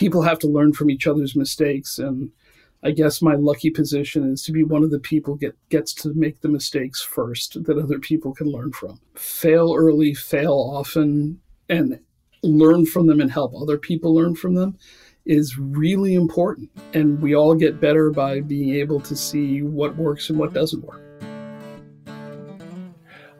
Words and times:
people 0.00 0.22
have 0.22 0.38
to 0.38 0.48
learn 0.48 0.72
from 0.72 0.88
each 0.88 1.06
other's 1.06 1.36
mistakes 1.36 1.98
and 1.98 2.32
I 2.82 2.92
guess 2.92 3.20
my 3.20 3.34
lucky 3.34 3.68
position 3.68 4.32
is 4.32 4.42
to 4.44 4.52
be 4.52 4.64
one 4.64 4.82
of 4.82 4.90
the 4.90 4.98
people 4.98 5.34
get 5.34 5.54
gets 5.68 5.92
to 5.96 6.14
make 6.14 6.40
the 6.40 6.48
mistakes 6.48 7.02
first 7.02 7.62
that 7.64 7.76
other 7.76 7.98
people 7.98 8.32
can 8.32 8.46
learn 8.46 8.72
from. 8.72 8.98
Fail 9.14 9.74
early, 9.76 10.14
fail 10.14 10.54
often, 10.54 11.38
and 11.68 12.00
learn 12.42 12.86
from 12.86 13.06
them 13.06 13.20
and 13.20 13.30
help 13.30 13.52
other 13.54 13.76
people 13.76 14.14
learn 14.14 14.34
from 14.34 14.54
them 14.54 14.78
is 15.26 15.58
really 15.58 16.14
important. 16.14 16.70
And 16.94 17.20
we 17.20 17.36
all 17.36 17.54
get 17.54 17.78
better 17.78 18.10
by 18.10 18.40
being 18.40 18.74
able 18.76 19.00
to 19.00 19.14
see 19.14 19.60
what 19.60 19.94
works 19.96 20.30
and 20.30 20.38
what 20.38 20.54
doesn't 20.54 20.82
work. 20.82 21.02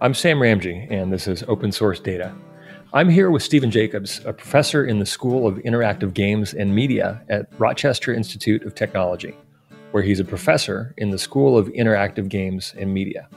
I'm 0.03 0.13
Sam 0.13 0.37
Ramji, 0.39 0.87
and 0.91 1.11
this 1.11 1.27
is 1.27 1.43
Open 1.49 1.73
Source 1.73 2.01
Data. 2.01 2.35
I'm 2.93 3.09
here 3.09 3.31
with 3.31 3.45
Stephen 3.45 3.71
Jacobs, 3.71 4.21
a 4.25 4.33
professor 4.33 4.85
in 4.85 4.99
the 4.99 5.07
School 5.07 5.47
of 5.47 5.59
Interactive 5.59 6.13
Games 6.13 6.55
and 6.55 6.75
Media 6.75 7.23
at 7.29 7.47
Rochester 7.57 8.13
Institute 8.13 8.65
of 8.65 8.75
Technology, 8.75 9.37
where 9.93 10.03
he's 10.03 10.19
a 10.19 10.25
professor 10.25 10.93
in 10.97 11.11
the 11.11 11.19
School 11.19 11.57
of 11.57 11.69
Interactive 11.69 12.29
Games 12.29 12.75
and 12.77 12.93
Media. 12.93 13.29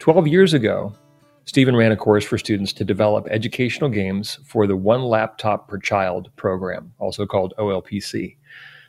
Twelve 0.00 0.28
years 0.28 0.52
ago, 0.52 0.92
Stephen 1.46 1.74
ran 1.74 1.92
a 1.92 1.96
course 1.96 2.26
for 2.26 2.36
students 2.36 2.74
to 2.74 2.84
develop 2.84 3.26
educational 3.30 3.88
games 3.88 4.38
for 4.44 4.66
the 4.66 4.76
One 4.76 5.04
Laptop 5.04 5.66
Per 5.66 5.78
Child 5.78 6.30
program, 6.36 6.92
also 6.98 7.24
called 7.24 7.54
OLPC. 7.58 8.36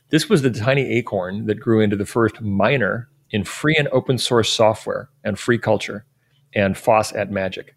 This 0.09 0.27
was 0.27 0.41
the 0.41 0.52
tiny 0.52 0.91
acorn 0.91 1.46
that 1.46 1.62
grew 1.62 1.80
into 1.80 1.96
the 1.96 2.05
first 2.05 2.41
minor 2.41 3.07
in 3.32 3.46
free 3.46 3.77
and 3.77 3.88
open 3.93 4.18
source 4.18 4.49
software 4.49 5.07
and 5.23 5.40
free 5.40 5.57
culture 5.57 6.05
and 6.54 6.77
FOSS 6.77 7.13
at 7.13 7.32
Magic. 7.32 7.76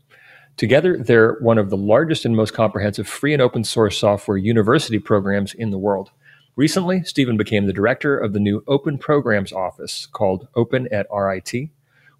Together, 0.58 0.96
they're 0.98 1.34
one 1.34 1.56
of 1.56 1.70
the 1.70 1.76
largest 1.76 2.24
and 2.24 2.34
most 2.34 2.52
comprehensive 2.52 3.06
free 3.06 3.32
and 3.32 3.40
open 3.40 3.62
source 3.62 3.96
software 3.96 4.36
university 4.36 4.98
programs 4.98 5.54
in 5.54 5.70
the 5.70 5.78
world. 5.78 6.10
Recently, 6.56 7.04
Stephen 7.04 7.36
became 7.36 7.66
the 7.66 7.72
director 7.72 8.18
of 8.18 8.32
the 8.32 8.40
new 8.40 8.64
Open 8.66 8.98
Programs 8.98 9.52
Office 9.52 10.06
called 10.06 10.48
Open 10.56 10.88
at 10.92 11.06
RIT, 11.14 11.70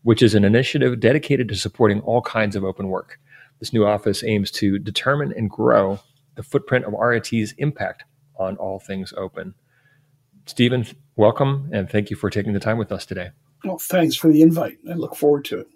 which 0.04 0.22
is 0.22 0.36
an 0.36 0.44
initiative 0.44 1.00
dedicated 1.00 1.48
to 1.48 1.56
supporting 1.56 2.00
all 2.02 2.22
kinds 2.22 2.54
of 2.54 2.62
open 2.62 2.86
work. 2.86 3.18
This 3.58 3.72
new 3.72 3.84
office 3.84 4.22
aims 4.22 4.52
to 4.52 4.78
determine 4.78 5.34
and 5.36 5.50
grow 5.50 5.98
the 6.36 6.44
footprint 6.44 6.84
of 6.84 6.92
RIT's 6.92 7.54
impact 7.58 8.04
on 8.38 8.56
all 8.58 8.78
things 8.78 9.12
open. 9.16 9.54
Stephen, 10.46 10.86
welcome 11.16 11.68
and 11.72 11.90
thank 11.90 12.08
you 12.08 12.14
for 12.14 12.30
taking 12.30 12.52
the 12.52 12.60
time 12.60 12.78
with 12.78 12.92
us 12.92 13.04
today. 13.04 13.30
Well, 13.64 13.78
thanks 13.78 14.14
for 14.14 14.30
the 14.30 14.42
invite. 14.42 14.78
I 14.88 14.92
look 14.92 15.16
forward 15.16 15.44
to 15.46 15.58
it. 15.58 15.66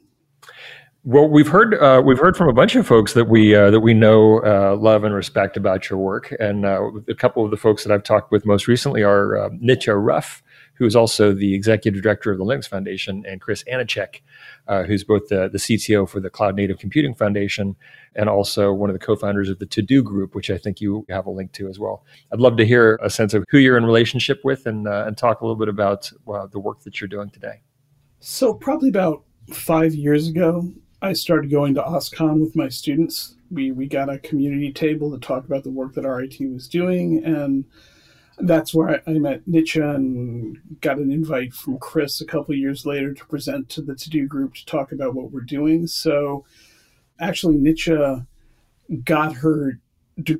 Well, 1.04 1.28
we've 1.28 1.48
heard 1.48 1.74
uh, 1.74 2.00
we've 2.04 2.18
heard 2.18 2.36
from 2.36 2.48
a 2.48 2.52
bunch 2.52 2.76
of 2.76 2.86
folks 2.86 3.14
that 3.14 3.24
we 3.24 3.56
uh, 3.56 3.72
that 3.72 3.80
we 3.80 3.92
know, 3.92 4.38
uh, 4.44 4.76
love, 4.76 5.02
and 5.02 5.12
respect 5.12 5.56
about 5.56 5.90
your 5.90 5.98
work, 5.98 6.32
and 6.38 6.64
uh, 6.64 6.92
a 7.08 7.14
couple 7.14 7.44
of 7.44 7.50
the 7.50 7.56
folks 7.56 7.82
that 7.82 7.92
I've 7.92 8.04
talked 8.04 8.30
with 8.30 8.46
most 8.46 8.68
recently 8.68 9.02
are 9.02 9.36
uh, 9.36 9.48
Nithya 9.50 10.00
Ruff, 10.00 10.44
who 10.74 10.86
is 10.86 10.94
also 10.94 11.32
the 11.32 11.54
executive 11.54 12.04
director 12.04 12.30
of 12.30 12.38
the 12.38 12.44
Linux 12.44 12.68
Foundation, 12.68 13.24
and 13.26 13.40
Chris 13.40 13.64
Aniszczyk, 13.64 14.20
uh, 14.68 14.84
who's 14.84 15.02
both 15.02 15.26
the, 15.26 15.48
the 15.48 15.58
CTO 15.58 16.08
for 16.08 16.20
the 16.20 16.30
Cloud 16.30 16.54
Native 16.54 16.78
Computing 16.78 17.16
Foundation 17.16 17.74
and 18.14 18.28
also 18.28 18.72
one 18.72 18.88
of 18.88 18.94
the 18.94 19.04
co-founders 19.04 19.48
of 19.48 19.58
the 19.58 19.66
TODO 19.66 20.02
Group, 20.02 20.36
which 20.36 20.50
I 20.50 20.58
think 20.58 20.80
you 20.80 21.04
have 21.08 21.26
a 21.26 21.30
link 21.30 21.50
to 21.54 21.68
as 21.68 21.80
well. 21.80 22.04
I'd 22.32 22.38
love 22.38 22.56
to 22.58 22.64
hear 22.64 23.00
a 23.02 23.10
sense 23.10 23.34
of 23.34 23.44
who 23.48 23.58
you're 23.58 23.76
in 23.76 23.84
relationship 23.84 24.40
with, 24.44 24.66
and 24.66 24.86
and 24.86 25.18
talk 25.18 25.40
a 25.40 25.44
little 25.44 25.58
bit 25.58 25.68
about 25.68 26.12
the 26.52 26.60
work 26.60 26.82
that 26.84 27.00
you're 27.00 27.08
doing 27.08 27.30
today. 27.30 27.62
So, 28.20 28.54
probably 28.54 28.88
about 28.88 29.24
five 29.50 29.94
years 29.94 30.28
ago, 30.28 30.72
I 31.02 31.14
started 31.14 31.50
going 31.50 31.74
to 31.74 31.82
OSCON 31.82 32.40
with 32.40 32.54
my 32.54 32.68
students. 32.68 33.34
We 33.50 33.72
we 33.72 33.88
got 33.88 34.08
a 34.08 34.20
community 34.20 34.72
table 34.72 35.10
to 35.10 35.18
talk 35.18 35.44
about 35.44 35.64
the 35.64 35.70
work 35.70 35.94
that 35.94 36.08
RIT 36.08 36.38
was 36.52 36.68
doing, 36.68 37.24
and 37.24 37.64
that's 38.38 38.72
where 38.72 39.02
I, 39.06 39.10
I 39.10 39.18
met 39.18 39.44
Nithya 39.46 39.96
and 39.96 40.58
got 40.80 40.98
an 40.98 41.10
invite 41.10 41.54
from 41.54 41.78
Chris 41.78 42.20
a 42.20 42.24
couple 42.24 42.54
years 42.54 42.86
later 42.86 43.12
to 43.14 43.26
present 43.26 43.68
to 43.70 43.82
the 43.82 43.96
TODO 43.96 44.28
group 44.28 44.54
to 44.54 44.64
talk 44.64 44.92
about 44.92 45.14
what 45.14 45.32
we're 45.32 45.40
doing. 45.40 45.88
So, 45.88 46.44
actually, 47.18 47.56
Nithya 47.56 48.24
got 49.02 49.34
her 49.34 49.80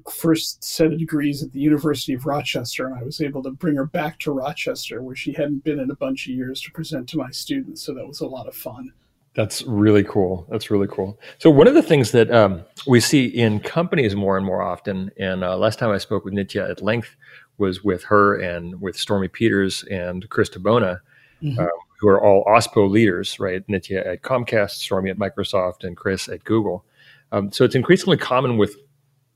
first 0.08 0.62
set 0.62 0.92
of 0.92 0.98
degrees 1.00 1.42
at 1.42 1.50
the 1.50 1.60
University 1.60 2.14
of 2.14 2.24
Rochester, 2.24 2.86
and 2.86 2.94
I 2.94 3.02
was 3.02 3.20
able 3.20 3.42
to 3.42 3.50
bring 3.50 3.74
her 3.74 3.86
back 3.86 4.20
to 4.20 4.30
Rochester, 4.30 5.02
where 5.02 5.16
she 5.16 5.32
hadn't 5.32 5.64
been 5.64 5.80
in 5.80 5.90
a 5.90 5.96
bunch 5.96 6.28
of 6.28 6.34
years, 6.34 6.60
to 6.60 6.70
present 6.70 7.08
to 7.08 7.18
my 7.18 7.30
students. 7.30 7.82
So 7.82 7.94
that 7.94 8.06
was 8.06 8.20
a 8.20 8.26
lot 8.28 8.46
of 8.46 8.54
fun. 8.54 8.92
That's 9.34 9.62
really 9.62 10.04
cool. 10.04 10.46
That's 10.50 10.70
really 10.70 10.88
cool. 10.88 11.18
So 11.38 11.48
one 11.50 11.66
of 11.66 11.74
the 11.74 11.82
things 11.82 12.10
that 12.12 12.30
um, 12.30 12.64
we 12.86 13.00
see 13.00 13.26
in 13.26 13.60
companies 13.60 14.14
more 14.14 14.36
and 14.36 14.44
more 14.44 14.60
often, 14.60 15.10
and 15.18 15.42
uh, 15.42 15.56
last 15.56 15.78
time 15.78 15.90
I 15.90 15.98
spoke 15.98 16.24
with 16.24 16.34
Nithya 16.34 16.70
at 16.70 16.82
length 16.82 17.16
was 17.56 17.82
with 17.82 18.04
her 18.04 18.38
and 18.38 18.80
with 18.80 18.96
Stormy 18.96 19.28
Peters 19.28 19.84
and 19.84 20.28
Chris 20.28 20.50
DiBona, 20.50 21.00
mm-hmm. 21.42 21.58
uh, 21.58 21.66
who 21.98 22.08
are 22.08 22.22
all 22.22 22.44
OSPO 22.44 22.90
leaders, 22.90 23.40
right? 23.40 23.66
Nithya 23.68 24.06
at 24.06 24.22
Comcast, 24.22 24.72
Stormy 24.72 25.10
at 25.10 25.18
Microsoft, 25.18 25.84
and 25.84 25.96
Chris 25.96 26.28
at 26.28 26.44
Google. 26.44 26.84
Um, 27.30 27.50
so 27.50 27.64
it's 27.64 27.74
increasingly 27.74 28.18
common 28.18 28.58
with 28.58 28.76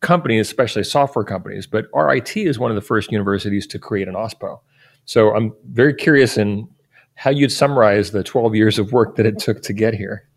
companies, 0.01 0.47
especially 0.47 0.85
software 0.85 1.25
companies, 1.25 1.67
but 1.67 1.87
RIT 1.95 2.37
is 2.37 2.59
one 2.59 2.71
of 2.71 2.75
the 2.75 2.83
first 2.83 3.11
universities 3.11 3.67
to 3.69 3.79
create 3.79 4.09
an 4.09 4.15
OSPO. 4.15 4.61
So 5.07 5.35
I'm 5.35 5.55
very 5.71 5.95
curious 5.95 6.37
in 6.37 6.69
how 7.17 7.31
you'd 7.31 7.51
summarize 7.51 8.13
the 8.13 8.23
12 8.23 8.55
years 8.55 8.79
of 8.79 8.93
work 8.93 9.17
that 9.17 9.27
it 9.27 9.39
took 9.39 9.63
to 9.63 9.73
get 9.73 9.95
here. 9.95 10.29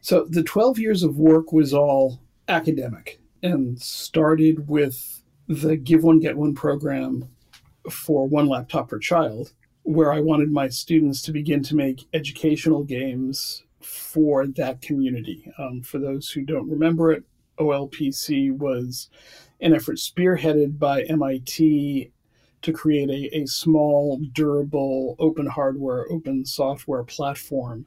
So 0.00 0.24
the 0.24 0.42
12 0.42 0.78
years 0.78 1.02
of 1.02 1.18
work 1.18 1.52
was 1.52 1.74
all 1.74 2.20
academic 2.48 3.20
and 3.42 3.80
started 3.80 4.68
with 4.68 5.22
the 5.48 5.76
Give 5.76 6.04
One, 6.04 6.20
Get 6.20 6.36
One 6.36 6.54
program 6.54 7.28
for 7.90 8.26
one 8.26 8.46
laptop 8.46 8.88
per 8.88 8.98
child, 8.98 9.52
where 9.82 10.12
I 10.12 10.20
wanted 10.20 10.50
my 10.50 10.68
students 10.68 11.20
to 11.22 11.32
begin 11.32 11.62
to 11.64 11.76
make 11.76 12.06
educational 12.14 12.84
games 12.84 13.64
for 13.80 14.46
that 14.46 14.80
community. 14.82 15.52
Um, 15.58 15.82
for 15.82 15.98
those 15.98 16.30
who 16.30 16.42
don't 16.42 16.70
remember 16.70 17.10
it, 17.10 17.24
OLPC 17.58 18.56
was 18.56 19.08
an 19.60 19.74
effort 19.74 19.96
spearheaded 19.96 20.78
by 20.78 21.02
MIT 21.02 22.12
to 22.62 22.72
create 22.72 23.08
a, 23.08 23.38
a 23.38 23.46
small, 23.46 24.20
durable, 24.32 25.16
open 25.18 25.46
hardware, 25.46 26.10
open 26.10 26.44
software 26.44 27.04
platform 27.04 27.86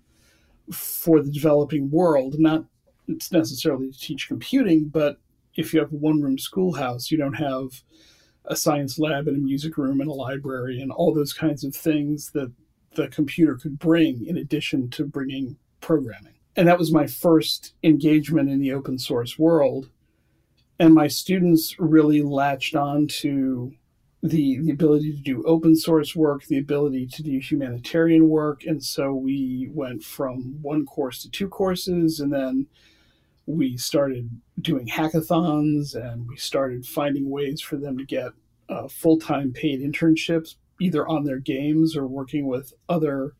for 0.72 1.22
the 1.22 1.31
developing 1.31 1.91
world. 1.91 2.35
Not 2.39 2.66
it's 3.07 3.31
necessarily 3.31 3.91
to 3.91 4.00
teach 4.00 4.28
computing, 4.28 4.88
but 4.88 5.19
if 5.56 5.73
you 5.73 5.79
have 5.79 5.91
a 5.91 5.95
one 5.95 6.22
room 6.22 6.38
schoolhouse, 6.38 7.11
you 7.11 7.17
don't 7.17 7.34
have 7.34 7.84
a 8.45 8.56
science 8.56 9.00
lab 9.00 9.28
and 9.28 9.38
a 9.38 9.39
music 9.39 9.78
room 9.78 10.01
and 10.01 10.09
a 10.09 10.13
library 10.13 10.81
and 10.81 10.91
all 10.91 11.13
those 11.13 11.34
kinds 11.34 11.63
of 11.63 11.75
things 11.75 12.31
that 12.31 12.51
the 12.95 13.07
computer 13.07 13.55
could 13.55 13.79
bring 13.79 14.25
in 14.25 14.38
addition 14.38 14.90
to 14.90 15.05
bringing 15.05 15.57
programming. 15.81 16.34
And 16.55 16.67
that 16.67 16.78
was 16.78 16.91
my 16.91 17.07
first 17.07 17.73
engagement 17.84 18.50
in 18.50 18.59
the 18.59 18.73
open 18.73 19.00
source 19.00 19.40
world. 19.40 19.90
And 20.79 20.94
my 20.94 21.07
students 21.07 21.75
really 21.79 22.22
latched 22.22 22.75
on 22.75 23.07
to 23.07 23.73
the, 24.23 24.59
the 24.61 24.72
ability 24.72 25.11
to 25.11 25.22
do 25.22 25.44
open 25.44 25.75
source 25.75 26.16
work, 26.16 26.45
the 26.45 26.57
ability 26.57 27.07
to 27.07 27.22
do 27.22 27.38
humanitarian 27.39 28.29
work. 28.29 28.63
And 28.66 28.81
so 28.81 29.13
we 29.13 29.69
went 29.73 30.01
from 30.01 30.59
one 30.61 30.85
course 30.85 31.22
to 31.23 31.29
two 31.29 31.50
courses, 31.50 32.22
and 32.22 32.31
then 32.31 32.67
we 33.45 33.75
started 33.75 34.29
doing 34.61 34.88
hackathons 34.88 35.94
and 35.94 36.29
we 36.29 36.38
started 36.38 36.85
finding 36.85 37.29
ways 37.29 37.59
for 37.59 37.75
them 37.75 37.97
to 37.97 38.06
get 38.06 38.31
uh, 38.69 38.88
full 38.88 39.19
time 39.19 39.51
paid 39.51 39.81
internships, 39.81 40.55
either 40.79 41.05
on 41.05 41.25
their 41.25 41.40
games 41.40 41.97
or 41.97 42.07
working 42.07 42.47
with 42.47 42.73
other 42.88 43.34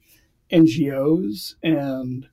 NGOs. 0.52 1.56
And 1.64 2.28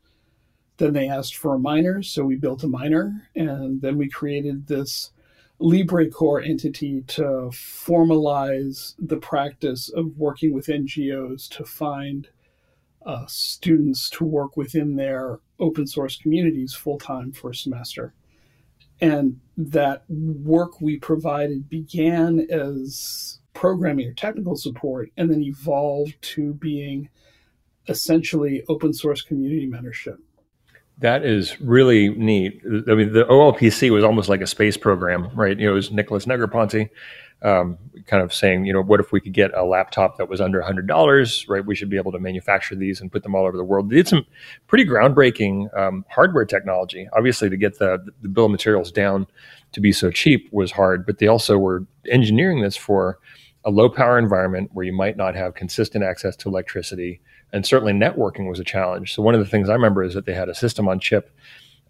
then 0.78 0.92
they 0.92 1.08
asked 1.08 1.36
for 1.36 1.54
a 1.54 1.58
minor, 1.60 2.02
so 2.02 2.24
we 2.24 2.34
built 2.34 2.64
a 2.64 2.68
minor, 2.68 3.28
and 3.36 3.80
then 3.80 3.96
we 3.96 4.08
created 4.08 4.66
this 4.66 5.12
LibreCorps 5.60 6.48
entity 6.48 7.02
to 7.02 7.22
formalize 7.52 8.94
the 8.98 9.18
practice 9.18 9.90
of 9.90 10.16
working 10.16 10.54
with 10.54 10.66
NGOs 10.66 11.48
to 11.50 11.64
find 11.64 12.28
uh, 13.04 13.24
students 13.26 14.08
to 14.10 14.24
work 14.24 14.56
within 14.56 14.96
their 14.96 15.40
open 15.58 15.86
source 15.86 16.16
communities 16.16 16.74
full 16.74 16.98
time 16.98 17.32
for 17.32 17.50
a 17.50 17.54
semester. 17.54 18.14
And 19.00 19.40
that 19.56 20.04
work 20.08 20.80
we 20.80 20.98
provided 20.98 21.68
began 21.68 22.46
as 22.50 23.40
programming 23.54 24.08
or 24.08 24.14
technical 24.14 24.56
support 24.56 25.10
and 25.16 25.30
then 25.30 25.42
evolved 25.42 26.20
to 26.20 26.54
being 26.54 27.08
essentially 27.88 28.62
open 28.68 28.92
source 28.92 29.22
community 29.22 29.66
mentorship. 29.66 30.18
That 31.00 31.24
is 31.24 31.60
really 31.60 32.10
neat. 32.10 32.60
I 32.64 32.94
mean, 32.94 33.12
the 33.12 33.24
OLPC 33.24 33.90
was 33.90 34.04
almost 34.04 34.28
like 34.28 34.40
a 34.40 34.46
space 34.46 34.76
program, 34.76 35.30
right? 35.34 35.58
You 35.58 35.66
know, 35.66 35.72
it 35.72 35.74
was 35.74 35.90
Nicholas 35.90 36.26
Negroponte 36.26 36.90
um, 37.42 37.78
kind 38.06 38.22
of 38.22 38.34
saying, 38.34 38.66
you 38.66 38.72
know, 38.72 38.82
what 38.82 39.00
if 39.00 39.12
we 39.12 39.20
could 39.20 39.32
get 39.32 39.52
a 39.54 39.64
laptop 39.64 40.18
that 40.18 40.28
was 40.28 40.40
under 40.40 40.60
$100, 40.60 41.48
right? 41.48 41.64
We 41.64 41.74
should 41.74 41.88
be 41.88 41.96
able 41.96 42.12
to 42.12 42.18
manufacture 42.18 42.74
these 42.74 43.00
and 43.00 43.10
put 43.10 43.22
them 43.22 43.34
all 43.34 43.46
over 43.46 43.56
the 43.56 43.64
world. 43.64 43.88
They 43.88 43.96
did 43.96 44.08
some 44.08 44.26
pretty 44.66 44.84
groundbreaking 44.84 45.76
um, 45.78 46.04
hardware 46.10 46.44
technology. 46.44 47.08
Obviously, 47.16 47.48
to 47.48 47.56
get 47.56 47.78
the, 47.78 48.04
the 48.20 48.28
bill 48.28 48.46
of 48.46 48.50
materials 48.50 48.92
down 48.92 49.26
to 49.72 49.80
be 49.80 49.92
so 49.92 50.10
cheap 50.10 50.48
was 50.52 50.72
hard, 50.72 51.06
but 51.06 51.18
they 51.18 51.28
also 51.28 51.56
were 51.56 51.86
engineering 52.10 52.60
this 52.60 52.76
for 52.76 53.18
a 53.64 53.70
low 53.70 53.88
power 53.88 54.18
environment 54.18 54.70
where 54.72 54.84
you 54.84 54.92
might 54.92 55.16
not 55.16 55.34
have 55.34 55.54
consistent 55.54 56.04
access 56.04 56.36
to 56.36 56.48
electricity. 56.48 57.20
And 57.52 57.66
certainly 57.66 57.92
networking 57.92 58.48
was 58.48 58.60
a 58.60 58.64
challenge. 58.64 59.14
So, 59.14 59.22
one 59.22 59.34
of 59.34 59.40
the 59.40 59.46
things 59.46 59.68
I 59.68 59.74
remember 59.74 60.02
is 60.02 60.14
that 60.14 60.26
they 60.26 60.34
had 60.34 60.48
a 60.48 60.54
system 60.54 60.88
on 60.88 61.00
chip, 61.00 61.36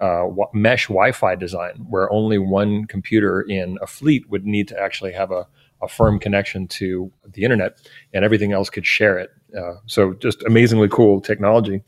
uh, 0.00 0.28
mesh 0.54 0.88
Wi 0.88 1.12
Fi 1.12 1.34
design, 1.34 1.86
where 1.88 2.10
only 2.10 2.38
one 2.38 2.86
computer 2.86 3.42
in 3.42 3.78
a 3.82 3.86
fleet 3.86 4.28
would 4.30 4.46
need 4.46 4.68
to 4.68 4.80
actually 4.80 5.12
have 5.12 5.30
a, 5.30 5.46
a 5.82 5.88
firm 5.88 6.18
connection 6.18 6.66
to 6.68 7.12
the 7.26 7.44
internet, 7.44 7.78
and 8.14 8.24
everything 8.24 8.52
else 8.52 8.70
could 8.70 8.86
share 8.86 9.18
it. 9.18 9.30
Uh, 9.56 9.74
so, 9.86 10.14
just 10.14 10.42
amazingly 10.44 10.88
cool 10.88 11.20
technology. 11.20 11.82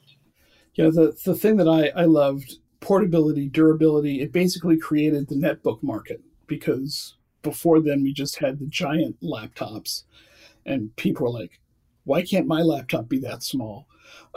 Yeah, 0.75 0.87
the, 0.87 1.17
the 1.25 1.35
thing 1.35 1.57
that 1.59 1.69
I, 1.69 1.89
I 2.01 2.05
loved 2.05 2.57
portability, 2.81 3.49
durability, 3.49 4.21
it 4.21 4.33
basically 4.33 4.77
created 4.77 5.29
the 5.29 5.37
netbook 5.37 5.83
market 5.83 6.21
because 6.47 7.17
before 7.43 7.81
then 7.81 8.03
we 8.03 8.13
just 8.13 8.39
had 8.39 8.59
the 8.59 8.67
giant 8.67 9.21
laptops 9.23 10.05
and 10.67 10.95
people 10.97 11.25
were 11.25 11.41
like 11.41 11.61
why 12.05 12.23
can't 12.23 12.47
my 12.47 12.63
laptop 12.63 13.09
be 13.09 13.19
that 13.19 13.43
small 13.43 13.87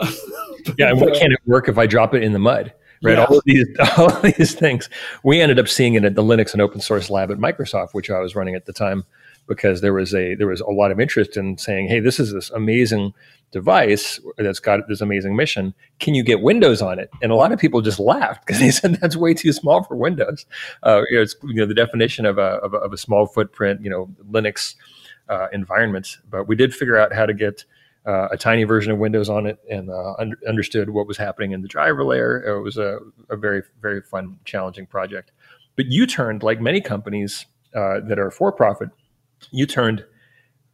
yeah 0.78 0.90
and 0.90 1.00
why 1.00 1.10
can't 1.10 1.32
it 1.32 1.40
work 1.46 1.68
if 1.68 1.78
i 1.78 1.86
drop 1.86 2.14
it 2.14 2.22
in 2.22 2.32
the 2.32 2.38
mud 2.38 2.72
right 3.02 3.18
yeah. 3.18 3.24
all 3.24 3.38
of 3.38 3.44
these 3.44 3.66
all 3.96 4.10
of 4.10 4.22
these 4.22 4.54
things 4.54 4.88
we 5.22 5.40
ended 5.40 5.58
up 5.58 5.68
seeing 5.68 5.94
it 5.94 6.04
at 6.04 6.14
the 6.14 6.22
linux 6.22 6.52
and 6.52 6.62
open 6.62 6.80
source 6.80 7.10
lab 7.10 7.30
at 7.30 7.38
microsoft 7.38 7.88
which 7.92 8.10
i 8.10 8.18
was 8.18 8.34
running 8.34 8.54
at 8.54 8.66
the 8.66 8.72
time 8.72 9.04
because 9.46 9.80
there 9.80 9.92
was 9.92 10.14
a 10.14 10.34
there 10.34 10.46
was 10.46 10.60
a 10.60 10.70
lot 10.70 10.90
of 10.90 11.00
interest 11.00 11.36
in 11.36 11.56
saying 11.56 11.88
hey 11.88 12.00
this 12.00 12.18
is 12.18 12.32
this 12.32 12.50
amazing 12.50 13.12
device 13.52 14.20
that's 14.38 14.60
got 14.60 14.86
this 14.88 15.00
amazing 15.00 15.36
mission. 15.36 15.74
Can 15.98 16.14
you 16.14 16.22
get 16.22 16.42
Windows 16.42 16.82
on 16.82 16.98
it? 16.98 17.10
And 17.22 17.32
a 17.32 17.34
lot 17.34 17.52
of 17.52 17.58
people 17.58 17.80
just 17.80 17.98
laughed 17.98 18.44
because 18.46 18.60
they 18.64 18.70
said 18.70 18.96
that's 18.96 19.16
way 19.16 19.34
too 19.34 19.52
small 19.52 19.82
for 19.82 19.96
Windows. 19.96 20.46
Uh, 20.82 21.02
you 21.10 21.16
know, 21.16 21.22
it's 21.22 21.36
you 21.42 21.54
know 21.54 21.66
the 21.66 21.74
definition 21.74 22.26
of 22.26 22.38
a, 22.38 22.58
of 22.64 22.74
a, 22.74 22.78
of 22.78 22.92
a 22.92 22.98
small 22.98 23.26
footprint, 23.26 23.82
you 23.82 23.90
know, 23.90 24.08
Linux 24.30 24.74
uh, 25.28 25.48
environment. 25.52 26.18
But 26.28 26.48
we 26.48 26.56
did 26.56 26.74
figure 26.74 26.96
out 26.96 27.12
how 27.12 27.26
to 27.26 27.34
get 27.34 27.64
uh, 28.06 28.28
a 28.30 28.36
tiny 28.36 28.64
version 28.64 28.92
of 28.92 28.98
Windows 28.98 29.28
on 29.28 29.46
it 29.46 29.58
and 29.70 29.90
uh, 29.90 30.14
un- 30.18 30.36
understood 30.46 30.90
what 30.90 31.06
was 31.06 31.16
happening 31.16 31.52
in 31.52 31.62
the 31.62 31.68
driver 31.68 32.04
layer. 32.04 32.42
It 32.42 32.60
was 32.62 32.76
a, 32.76 33.00
a 33.30 33.36
very 33.36 33.62
very 33.80 34.00
fun, 34.00 34.38
challenging 34.44 34.86
project. 34.86 35.32
But 35.74 35.86
you 35.86 36.06
turned 36.06 36.42
like 36.42 36.60
many 36.60 36.80
companies 36.80 37.46
uh, 37.74 38.00
that 38.00 38.18
are 38.18 38.30
for 38.30 38.52
profit. 38.52 38.90
You 39.50 39.66
turned 39.66 40.04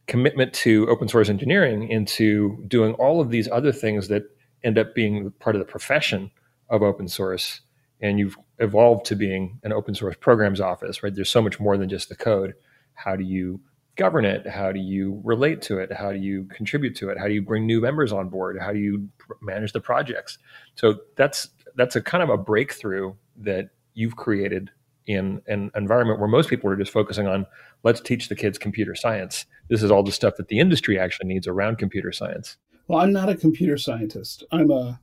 commitment 0.07 0.53
to 0.53 0.87
open 0.89 1.07
source 1.07 1.29
engineering 1.29 1.89
into 1.89 2.63
doing 2.67 2.93
all 2.95 3.21
of 3.21 3.29
these 3.29 3.49
other 3.49 3.71
things 3.71 4.09
that 4.09 4.23
end 4.63 4.77
up 4.77 4.93
being 4.93 5.31
part 5.39 5.55
of 5.55 5.59
the 5.59 5.65
profession 5.65 6.31
of 6.69 6.81
open 6.81 7.07
source 7.07 7.61
and 8.01 8.19
you've 8.19 8.37
evolved 8.59 9.05
to 9.05 9.15
being 9.15 9.59
an 9.63 9.71
open 9.71 9.95
source 9.95 10.15
programs 10.19 10.59
office 10.59 11.03
right 11.03 11.15
there's 11.15 11.29
so 11.29 11.41
much 11.41 11.59
more 11.59 11.77
than 11.77 11.89
just 11.89 12.09
the 12.09 12.15
code 12.15 12.53
how 12.93 13.15
do 13.15 13.23
you 13.23 13.59
govern 13.95 14.25
it 14.25 14.47
how 14.47 14.71
do 14.71 14.79
you 14.79 15.21
relate 15.23 15.61
to 15.61 15.77
it 15.77 15.91
how 15.91 16.11
do 16.11 16.17
you 16.17 16.45
contribute 16.45 16.95
to 16.95 17.09
it 17.09 17.17
how 17.17 17.27
do 17.27 17.33
you 17.33 17.41
bring 17.41 17.65
new 17.65 17.79
members 17.79 18.11
on 18.11 18.27
board 18.27 18.57
how 18.59 18.71
do 18.71 18.79
you 18.79 19.07
manage 19.41 19.71
the 19.71 19.79
projects 19.79 20.39
so 20.75 20.95
that's 21.15 21.49
that's 21.75 21.95
a 21.95 22.01
kind 22.01 22.23
of 22.23 22.29
a 22.29 22.37
breakthrough 22.37 23.13
that 23.37 23.69
you've 23.93 24.15
created 24.15 24.71
in 25.05 25.41
an 25.47 25.69
environment 25.75 26.19
where 26.19 26.29
most 26.29 26.49
people 26.49 26.69
are 26.69 26.75
just 26.75 26.91
focusing 26.91 27.27
on 27.27 27.45
let's 27.83 27.99
teach 27.99 28.29
the 28.29 28.35
kids 28.35 28.57
computer 28.57 28.95
science. 28.95 29.45
This 29.69 29.83
is 29.83 29.91
all 29.91 30.03
the 30.03 30.11
stuff 30.11 30.35
that 30.37 30.47
the 30.47 30.59
industry 30.59 30.97
actually 30.97 31.27
needs 31.27 31.47
around 31.47 31.77
computer 31.77 32.11
science. 32.11 32.57
Well, 32.87 32.99
I'm 32.99 33.11
not 33.11 33.29
a 33.29 33.35
computer 33.35 33.77
scientist. 33.77 34.43
I'm 34.51 34.71
a 34.71 34.99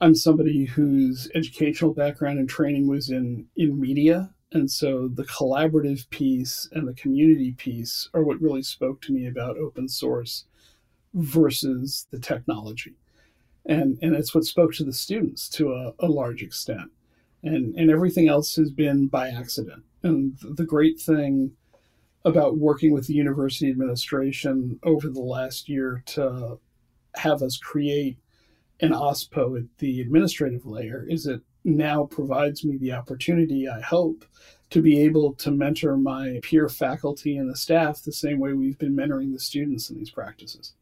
I'm 0.00 0.14
somebody 0.14 0.64
whose 0.64 1.30
educational 1.34 1.94
background 1.94 2.38
and 2.38 2.48
training 2.48 2.88
was 2.88 3.10
in 3.10 3.46
in 3.56 3.80
media, 3.80 4.32
and 4.52 4.70
so 4.70 5.08
the 5.08 5.24
collaborative 5.24 6.08
piece 6.10 6.68
and 6.72 6.86
the 6.86 6.94
community 6.94 7.52
piece 7.52 8.08
are 8.14 8.22
what 8.22 8.40
really 8.40 8.62
spoke 8.62 9.00
to 9.02 9.12
me 9.12 9.26
about 9.26 9.56
open 9.56 9.88
source 9.88 10.44
versus 11.14 12.06
the 12.10 12.18
technology. 12.18 12.94
And 13.64 13.98
and 14.02 14.14
it's 14.14 14.34
what 14.34 14.44
spoke 14.44 14.74
to 14.74 14.84
the 14.84 14.92
students 14.92 15.48
to 15.50 15.72
a, 15.72 15.94
a 16.00 16.08
large 16.08 16.42
extent 16.42 16.90
and 17.42 17.74
and 17.76 17.90
everything 17.90 18.28
else 18.28 18.56
has 18.56 18.70
been 18.70 19.06
by 19.06 19.28
accident. 19.28 19.84
And 20.02 20.36
the 20.42 20.64
great 20.64 21.00
thing 21.00 21.52
about 22.24 22.58
working 22.58 22.92
with 22.92 23.06
the 23.06 23.14
university 23.14 23.70
administration 23.70 24.78
over 24.84 25.08
the 25.08 25.20
last 25.20 25.68
year 25.68 26.02
to 26.06 26.58
have 27.16 27.42
us 27.42 27.56
create 27.56 28.18
an 28.80 28.92
OSPO 28.92 29.58
at 29.58 29.78
the 29.78 30.00
administrative 30.00 30.66
layer 30.66 31.04
is 31.08 31.26
it 31.26 31.40
now 31.64 32.04
provides 32.04 32.64
me 32.64 32.76
the 32.76 32.92
opportunity, 32.92 33.68
I 33.68 33.80
hope, 33.80 34.24
to 34.70 34.82
be 34.82 35.00
able 35.02 35.34
to 35.34 35.50
mentor 35.50 35.96
my 35.96 36.40
peer 36.42 36.68
faculty 36.68 37.36
and 37.36 37.48
the 37.48 37.56
staff 37.56 38.02
the 38.02 38.12
same 38.12 38.38
way 38.38 38.52
we've 38.52 38.78
been 38.78 38.96
mentoring 38.96 39.32
the 39.32 39.38
students 39.38 39.90
in 39.90 39.98
these 39.98 40.10
practices. 40.10 40.72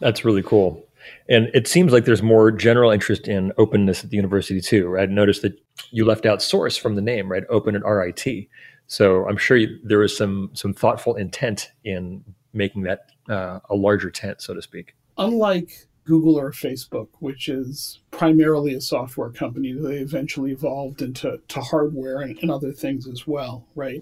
That's 0.00 0.24
really 0.24 0.42
cool. 0.42 0.86
And 1.28 1.50
it 1.54 1.66
seems 1.66 1.92
like 1.92 2.04
there's 2.04 2.22
more 2.22 2.50
general 2.50 2.90
interest 2.90 3.28
in 3.28 3.52
openness 3.58 4.04
at 4.04 4.10
the 4.10 4.16
university 4.16 4.60
too. 4.60 4.88
Right? 4.88 5.08
I 5.08 5.12
noticed 5.12 5.42
that 5.42 5.58
you 5.90 6.04
left 6.04 6.26
out 6.26 6.42
source 6.42 6.76
from 6.76 6.94
the 6.94 7.02
name, 7.02 7.30
right? 7.30 7.44
Open 7.48 7.74
and 7.74 7.84
RIT. 7.84 8.48
So 8.86 9.26
I'm 9.28 9.36
sure 9.36 9.56
you, 9.56 9.78
there 9.82 9.98
was 9.98 10.16
some 10.16 10.50
some 10.52 10.72
thoughtful 10.72 11.16
intent 11.16 11.72
in 11.84 12.24
making 12.52 12.82
that 12.82 13.10
uh, 13.28 13.60
a 13.68 13.74
larger 13.74 14.10
tent, 14.10 14.40
so 14.40 14.54
to 14.54 14.62
speak. 14.62 14.94
Unlike 15.18 15.86
Google 16.06 16.38
or 16.38 16.52
Facebook, 16.52 17.08
which 17.18 17.48
is 17.48 18.00
primarily 18.10 18.74
a 18.74 18.80
software 18.80 19.30
company, 19.30 19.72
they 19.72 19.98
eventually 19.98 20.52
evolved 20.52 21.02
into 21.02 21.40
to 21.48 21.60
hardware 21.60 22.20
and, 22.20 22.38
and 22.38 22.50
other 22.50 22.72
things 22.72 23.06
as 23.06 23.26
well, 23.26 23.66
right? 23.74 24.00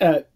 At 0.00 0.30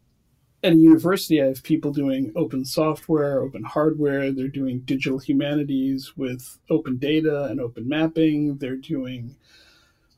at 0.62 0.73
a 0.75 0.76
university, 0.76 1.43
I 1.43 1.47
have 1.47 1.62
people 1.62 1.91
doing 1.91 2.32
open 2.37 2.67
software, 2.67 3.41
open 3.41 3.64
hardware. 3.64 4.31
They're 4.31 4.49
doing 4.49 4.81
digital 4.81 5.19
humanities 5.19 6.19
with 6.19 6.58
open 6.69 6.99
data 6.99 7.44
and 7.44 7.61
open 7.61 7.88
mapping. 7.88 8.58
They're 8.58 8.76
doing 8.76 9.37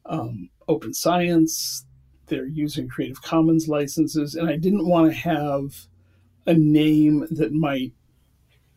um, 0.04 0.50
open 0.66 0.94
science. 0.94 1.86
They're 2.26 2.46
using 2.46 2.88
Creative 2.88 3.22
Commons 3.22 3.68
licenses. 3.68 4.34
And 4.34 4.50
I 4.50 4.56
didn't 4.56 4.88
want 4.88 5.12
to 5.12 5.16
have 5.16 5.86
a 6.46 6.54
name 6.54 7.28
that 7.30 7.52
might 7.52 7.92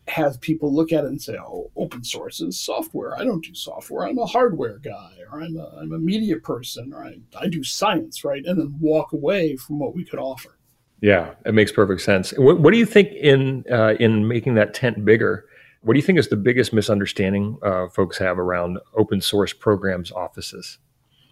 have 0.08 0.40
people 0.40 0.74
look 0.74 0.92
at 0.92 1.04
it 1.04 1.08
and 1.08 1.22
say, 1.22 1.36
oh, 1.38 1.72
open 1.76 2.04
source 2.04 2.40
is 2.42 2.60
software. 2.60 3.18
I 3.18 3.24
don't 3.24 3.44
do 3.44 3.54
software. 3.56 4.08
I'm 4.08 4.20
a 4.20 4.26
hardware 4.26 4.78
guy, 4.78 5.14
or 5.32 5.42
I'm 5.42 5.58
a, 5.58 5.68
I'm 5.80 5.94
a 5.94 5.98
media 5.98 6.38
person, 6.38 6.94
or 6.94 7.04
I, 7.04 7.18
I 7.40 7.48
do 7.48 7.64
science, 7.64 8.24
right? 8.24 8.46
And 8.46 8.60
then 8.60 8.78
walk 8.80 9.14
away 9.14 9.56
from 9.56 9.80
what 9.80 9.96
we 9.96 10.06
could 10.06 10.20
offer. 10.20 10.58
Yeah, 11.02 11.34
it 11.46 11.54
makes 11.54 11.72
perfect 11.72 12.02
sense. 12.02 12.32
What, 12.38 12.60
what 12.60 12.72
do 12.72 12.78
you 12.78 12.86
think 12.86 13.12
in 13.14 13.64
uh, 13.72 13.96
in 14.00 14.28
making 14.28 14.56
that 14.56 14.74
tent 14.74 15.04
bigger? 15.04 15.46
What 15.82 15.94
do 15.94 16.00
you 16.00 16.06
think 16.06 16.18
is 16.18 16.30
the 16.30 16.36
biggest 16.36 16.74
misunderstanding 16.74 17.58
uh, 17.62 17.90
folks 17.90 18.18
have 18.18 18.40
around 18.40 18.80
open 18.96 19.22
source 19.22 19.54
programs 19.54 20.12
offices? 20.12 20.80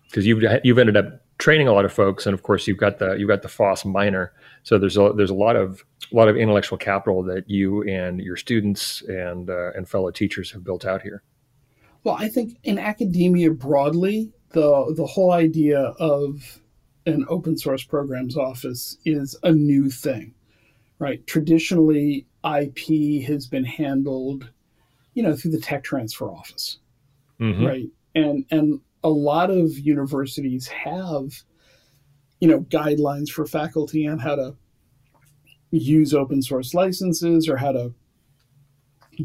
Because 0.07 0.27
you've 0.27 0.43
you've 0.63 0.77
ended 0.77 0.97
up 0.97 1.22
training 1.43 1.67
a 1.67 1.73
lot 1.73 1.83
of 1.83 1.91
folks, 1.91 2.25
and 2.25 2.33
of 2.33 2.41
course 2.41 2.67
you've 2.67 2.77
got 2.77 2.99
the 2.99 3.15
you've 3.15 3.27
got 3.27 3.41
the 3.41 3.49
FOSS 3.49 3.83
minor. 3.83 4.31
So 4.63 4.77
there's 4.77 4.95
a 4.95 5.11
there's 5.13 5.29
a 5.29 5.35
lot 5.35 5.57
of 5.57 5.83
a 6.09 6.15
lot 6.15 6.29
of 6.29 6.37
intellectual 6.37 6.77
capital 6.77 7.21
that 7.23 7.49
you 7.49 7.83
and 7.83 8.21
your 8.21 8.37
students 8.37 9.01
and 9.09 9.49
uh, 9.49 9.73
and 9.73 9.87
fellow 9.87 10.09
teachers 10.09 10.51
have 10.51 10.63
built 10.63 10.85
out 10.85 11.01
here. 11.01 11.21
Well, 12.05 12.15
I 12.17 12.29
think 12.29 12.57
in 12.63 12.79
academia 12.79 13.51
broadly, 13.51 14.31
the 14.51 14.93
the 14.95 15.05
whole 15.05 15.33
idea 15.33 15.79
of 15.99 16.61
an 17.05 17.25
open 17.27 17.57
source 17.57 17.83
programs 17.83 18.37
office 18.37 18.97
is 19.03 19.37
a 19.43 19.51
new 19.51 19.89
thing, 19.89 20.33
right? 20.99 21.27
Traditionally, 21.27 22.25
IP 22.45 23.23
has 23.27 23.47
been 23.47 23.65
handled, 23.65 24.49
you 25.13 25.21
know, 25.21 25.35
through 25.35 25.51
the 25.51 25.59
tech 25.59 25.83
transfer 25.83 26.31
office, 26.31 26.77
mm-hmm. 27.37 27.65
right? 27.65 27.89
And 28.15 28.45
and 28.49 28.79
a 29.03 29.09
lot 29.09 29.49
of 29.49 29.77
universities 29.77 30.67
have, 30.67 31.43
you 32.39 32.47
know, 32.47 32.61
guidelines 32.61 33.29
for 33.29 33.45
faculty 33.45 34.07
on 34.07 34.19
how 34.19 34.35
to 34.35 34.55
use 35.71 36.13
open 36.13 36.41
source 36.41 36.73
licenses 36.73 37.49
or 37.49 37.57
how 37.57 37.71
to 37.71 37.93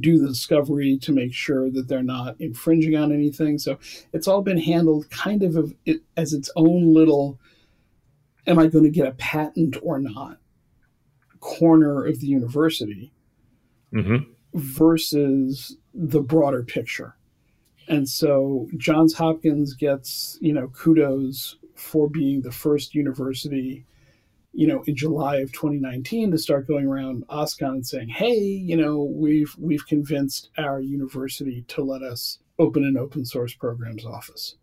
do 0.01 0.19
the 0.19 0.29
discovery 0.29 0.99
to 0.99 1.13
make 1.13 1.33
sure 1.33 1.71
that 1.71 1.89
they're 1.89 2.03
not 2.03 2.39
infringing 2.41 2.97
on 2.97 3.13
anything. 3.13 3.59
So 3.59 3.79
it's 4.13 4.29
all 4.29 4.43
been 4.43 4.59
handled 4.59 5.11
kind 5.11 5.43
of 5.43 5.75
as 6.17 6.33
its 6.33 6.51
own 6.57 6.93
little 6.93 7.39
am 8.47 8.59
I 8.59 8.67
going 8.67 8.85
to 8.85 8.91
get 8.91 9.07
a 9.07 9.13
patent 9.13 9.77
or 9.83 9.99
not 9.99 10.39
corner 11.41 12.05
of 12.05 12.21
the 12.21 12.27
university 12.27 13.13
mm-hmm. 13.93 14.31
versus 14.55 15.77
the 15.95 16.21
broader 16.21 16.63
picture. 16.63 17.15
And 17.89 18.09
so 18.09 18.69
Johns 18.77 19.15
Hopkins 19.15 19.75
gets, 19.75 20.37
you 20.41 20.53
know, 20.53 20.69
kudos 20.69 21.57
for 21.75 22.09
being 22.09 22.43
the 22.43 22.53
first 22.53 22.95
university, 22.95 23.87
you 24.53 24.67
know, 24.67 24.83
in 24.87 24.95
July 24.95 25.37
of 25.37 25.53
2019 25.53 26.31
to 26.31 26.39
start 26.39 26.69
going 26.69 26.87
around 26.87 27.25
OSCON 27.29 27.69
and 27.69 27.87
saying, 27.87 28.09
"Hey, 28.09 28.39
you 28.39 28.77
know, 28.77 29.03
we've 29.03 29.55
we've 29.59 29.87
convinced 29.87 30.51
our 30.59 30.81
university 30.81 31.63
to 31.69 31.83
let 31.83 32.03
us 32.03 32.39
open 32.59 32.85
an 32.85 32.99
open 32.99 33.25
source 33.25 33.55
programs 33.55 34.05
office." 34.05 34.57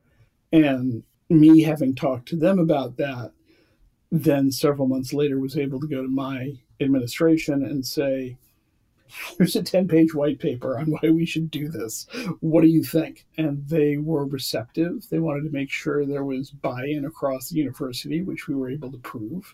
And 0.52 1.04
me 1.30 1.62
having 1.62 1.96
talked 1.96 2.28
to 2.30 2.36
them 2.36 2.60
about 2.60 2.98
that, 2.98 3.32
then 4.12 4.52
several 4.52 4.88
months 4.88 5.14
later 5.14 5.40
was 5.40 5.58
able 5.58 5.80
to 5.80 5.88
go 5.88 6.04
to 6.04 6.08
my 6.08 6.54
administration 6.80 7.64
and 7.64 7.86
say, 7.86 8.38
here's 9.38 9.56
a 9.56 9.64
10 9.64 9.88
page 9.88 10.14
white 10.14 10.40
paper 10.40 10.78
on 10.78 10.88
why 10.88 11.10
we 11.10 11.26
should 11.26 11.52
do 11.52 11.68
this. 11.68 12.08
What 12.40 12.62
do 12.62 12.68
you 12.68 12.84
think? 12.84 13.26
And 13.38 13.68
they 13.68 13.98
were 13.98 14.26
receptive. 14.26 15.08
They 15.10 15.20
wanted 15.20 15.44
to 15.44 15.52
make 15.52 15.72
sure 15.72 16.06
there 16.06 16.26
was 16.26 16.52
buy 16.52 16.86
in 16.86 17.06
across 17.06 17.50
the 17.50 17.58
university, 17.58 18.22
which 18.22 18.48
we 18.48 18.56
were 18.56 18.70
able 18.70 18.92
to 18.92 18.98
prove. 19.00 19.54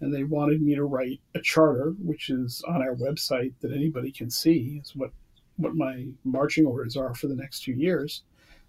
And 0.00 0.12
they 0.12 0.24
wanted 0.24 0.62
me 0.62 0.74
to 0.74 0.84
write 0.84 1.20
a 1.34 1.40
charter, 1.40 1.94
which 1.98 2.28
is 2.28 2.62
on 2.66 2.82
our 2.82 2.94
website 2.94 3.52
that 3.60 3.72
anybody 3.72 4.10
can 4.10 4.30
see, 4.30 4.80
is 4.82 4.96
what, 4.96 5.10
what 5.56 5.76
my 5.76 6.08
marching 6.24 6.66
orders 6.66 6.96
are 6.96 7.14
for 7.14 7.28
the 7.28 7.36
next 7.36 7.62
two 7.62 7.72
years. 7.72 8.22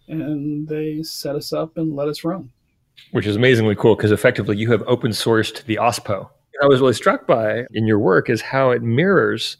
And 0.07 0.67
they 0.67 1.01
set 1.01 1.35
us 1.35 1.51
up 1.51 1.77
and 1.77 1.95
let 1.95 2.07
us 2.07 2.23
run. 2.23 2.51
Which 3.11 3.25
is 3.25 3.35
amazingly 3.35 3.75
cool 3.75 3.95
because 3.95 4.11
effectively 4.11 4.57
you 4.57 4.71
have 4.71 4.83
open 4.85 5.11
sourced 5.11 5.65
the 5.65 5.77
OSPO. 5.77 6.29
I 6.61 6.67
was 6.67 6.79
really 6.79 6.93
struck 6.93 7.25
by 7.25 7.65
in 7.71 7.87
your 7.87 7.97
work 7.97 8.29
is 8.29 8.39
how 8.39 8.69
it 8.69 8.83
mirrors 8.83 9.57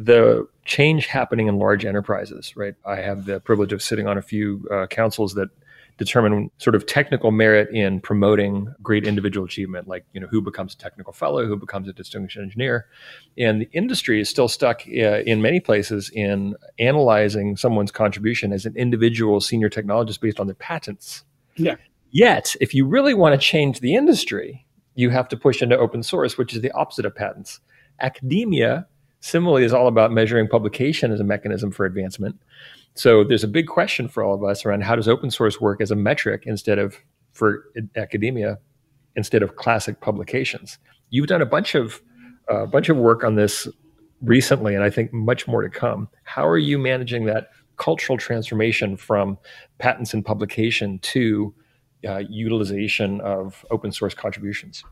the 0.00 0.48
change 0.64 1.06
happening 1.06 1.48
in 1.48 1.58
large 1.58 1.84
enterprises, 1.84 2.56
right? 2.56 2.74
I 2.86 2.96
have 2.96 3.26
the 3.26 3.40
privilege 3.40 3.72
of 3.74 3.82
sitting 3.82 4.06
on 4.06 4.16
a 4.16 4.22
few 4.22 4.66
uh, 4.72 4.86
councils 4.86 5.34
that 5.34 5.50
determine 5.98 6.50
sort 6.56 6.74
of 6.74 6.86
technical 6.86 7.30
merit 7.30 7.68
in 7.74 8.00
promoting 8.00 8.74
great 8.82 9.06
individual 9.06 9.44
achievement, 9.44 9.86
like 9.86 10.06
you 10.14 10.20
know 10.20 10.26
who 10.28 10.40
becomes 10.40 10.72
a 10.72 10.78
technical 10.78 11.12
fellow, 11.12 11.46
who 11.46 11.56
becomes 11.56 11.88
a 11.88 11.92
distinguished 11.92 12.38
engineer, 12.38 12.86
and 13.36 13.60
the 13.60 13.68
industry 13.72 14.18
is 14.18 14.30
still 14.30 14.48
stuck 14.48 14.82
uh, 14.88 15.20
in 15.26 15.42
many 15.42 15.60
places 15.60 16.10
in 16.14 16.56
analyzing 16.78 17.56
someone's 17.58 17.92
contribution 17.92 18.50
as 18.50 18.64
an 18.64 18.74
individual 18.76 19.40
senior 19.42 19.68
technologist 19.68 20.20
based 20.20 20.40
on 20.40 20.46
their 20.46 20.54
patents. 20.54 21.22
Yeah. 21.56 21.76
Yet, 22.10 22.56
if 22.62 22.72
you 22.72 22.86
really 22.86 23.14
want 23.14 23.38
to 23.38 23.38
change 23.38 23.80
the 23.80 23.94
industry, 23.94 24.66
you 24.94 25.10
have 25.10 25.28
to 25.28 25.36
push 25.36 25.60
into 25.60 25.76
open 25.76 26.02
source, 26.02 26.38
which 26.38 26.54
is 26.54 26.62
the 26.62 26.70
opposite 26.72 27.04
of 27.04 27.14
patents. 27.14 27.60
Academia 28.00 28.86
Similarly, 29.22 29.62
is 29.64 29.72
all 29.72 29.86
about 29.86 30.10
measuring 30.10 30.48
publication 30.48 31.12
as 31.12 31.20
a 31.20 31.24
mechanism 31.24 31.70
for 31.70 31.86
advancement. 31.86 32.40
So 32.94 33.22
there's 33.22 33.44
a 33.44 33.48
big 33.48 33.68
question 33.68 34.08
for 34.08 34.24
all 34.24 34.34
of 34.34 34.42
us 34.42 34.66
around 34.66 34.82
how 34.82 34.96
does 34.96 35.06
open 35.06 35.30
source 35.30 35.60
work 35.60 35.80
as 35.80 35.92
a 35.92 35.96
metric 35.96 36.42
instead 36.44 36.80
of 36.80 36.96
for 37.32 37.64
academia 37.96 38.58
instead 39.14 39.44
of 39.44 39.54
classic 39.54 40.00
publications. 40.00 40.76
You've 41.10 41.28
done 41.28 41.40
a 41.40 41.46
bunch 41.46 41.76
of 41.76 42.02
a 42.48 42.52
uh, 42.52 42.66
bunch 42.66 42.88
of 42.88 42.96
work 42.96 43.22
on 43.22 43.36
this 43.36 43.68
recently, 44.22 44.74
and 44.74 44.82
I 44.82 44.90
think 44.90 45.12
much 45.12 45.46
more 45.46 45.62
to 45.62 45.70
come. 45.70 46.08
How 46.24 46.44
are 46.44 46.58
you 46.58 46.76
managing 46.76 47.26
that 47.26 47.50
cultural 47.76 48.18
transformation 48.18 48.96
from 48.96 49.38
patents 49.78 50.12
and 50.14 50.24
publication 50.24 50.98
to 50.98 51.54
uh, 52.04 52.22
utilization 52.28 53.20
of 53.20 53.64
open 53.70 53.92
source 53.92 54.14
contributions? 54.14 54.82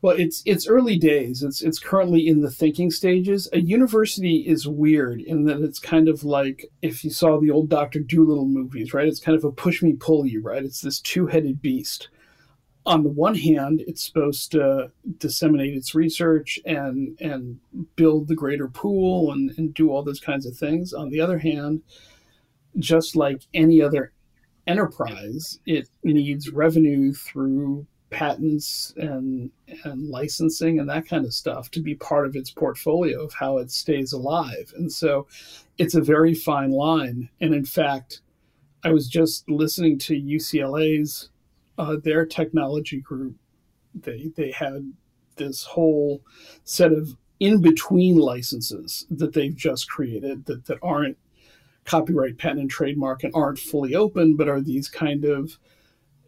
Well, 0.00 0.16
it's 0.16 0.42
it's 0.46 0.68
early 0.68 0.96
days. 0.96 1.42
It's 1.42 1.60
it's 1.60 1.80
currently 1.80 2.28
in 2.28 2.40
the 2.40 2.50
thinking 2.50 2.90
stages. 2.90 3.48
A 3.52 3.60
university 3.60 4.44
is 4.46 4.68
weird 4.68 5.20
in 5.20 5.44
that 5.44 5.60
it's 5.60 5.80
kind 5.80 6.08
of 6.08 6.22
like 6.22 6.66
if 6.82 7.02
you 7.02 7.10
saw 7.10 7.40
the 7.40 7.50
old 7.50 7.68
Doctor 7.68 7.98
Dolittle 7.98 8.46
movies, 8.46 8.94
right? 8.94 9.08
It's 9.08 9.18
kind 9.20 9.36
of 9.36 9.44
a 9.44 9.50
push 9.50 9.82
me 9.82 9.94
pull 9.94 10.24
you, 10.24 10.40
right? 10.40 10.64
It's 10.64 10.80
this 10.80 11.00
two 11.00 11.26
headed 11.26 11.60
beast. 11.60 12.08
On 12.86 13.02
the 13.02 13.10
one 13.10 13.34
hand, 13.34 13.82
it's 13.86 14.06
supposed 14.06 14.52
to 14.52 14.92
disseminate 15.18 15.74
its 15.74 15.96
research 15.96 16.60
and 16.64 17.18
and 17.20 17.58
build 17.96 18.28
the 18.28 18.36
greater 18.36 18.68
pool 18.68 19.32
and, 19.32 19.50
and 19.58 19.74
do 19.74 19.90
all 19.90 20.04
those 20.04 20.20
kinds 20.20 20.46
of 20.46 20.56
things. 20.56 20.92
On 20.92 21.10
the 21.10 21.20
other 21.20 21.38
hand, 21.38 21.82
just 22.78 23.16
like 23.16 23.42
any 23.52 23.82
other 23.82 24.12
enterprise, 24.68 25.58
it 25.66 25.88
needs 26.04 26.50
revenue 26.50 27.12
through 27.12 27.86
patents 28.10 28.94
and 28.96 29.50
and 29.84 30.08
licensing 30.08 30.78
and 30.78 30.88
that 30.88 31.06
kind 31.06 31.26
of 31.26 31.34
stuff 31.34 31.70
to 31.70 31.80
be 31.80 31.94
part 31.94 32.26
of 32.26 32.36
its 32.36 32.50
portfolio 32.50 33.22
of 33.22 33.34
how 33.34 33.58
it 33.58 33.70
stays 33.70 34.12
alive. 34.12 34.72
And 34.76 34.90
so 34.90 35.26
it's 35.76 35.94
a 35.94 36.00
very 36.00 36.34
fine 36.34 36.70
line. 36.70 37.28
And 37.40 37.54
in 37.54 37.64
fact, 37.64 38.22
I 38.84 38.92
was 38.92 39.08
just 39.08 39.48
listening 39.48 39.98
to 40.00 40.14
UCLA's 40.14 41.30
uh, 41.76 41.96
their 42.02 42.24
technology 42.24 43.00
group. 43.00 43.36
They 43.94 44.30
they 44.36 44.52
had 44.52 44.92
this 45.36 45.64
whole 45.64 46.22
set 46.64 46.92
of 46.92 47.16
in 47.40 47.60
between 47.60 48.16
licenses 48.16 49.06
that 49.10 49.32
they've 49.32 49.54
just 49.54 49.88
created 49.88 50.46
that, 50.46 50.66
that 50.66 50.78
aren't 50.82 51.16
copyright, 51.84 52.36
patent, 52.36 52.60
and 52.60 52.70
trademark 52.70 53.22
and 53.24 53.32
aren't 53.34 53.58
fully 53.58 53.94
open, 53.94 54.36
but 54.36 54.48
are 54.48 54.60
these 54.60 54.88
kind 54.88 55.24
of 55.24 55.58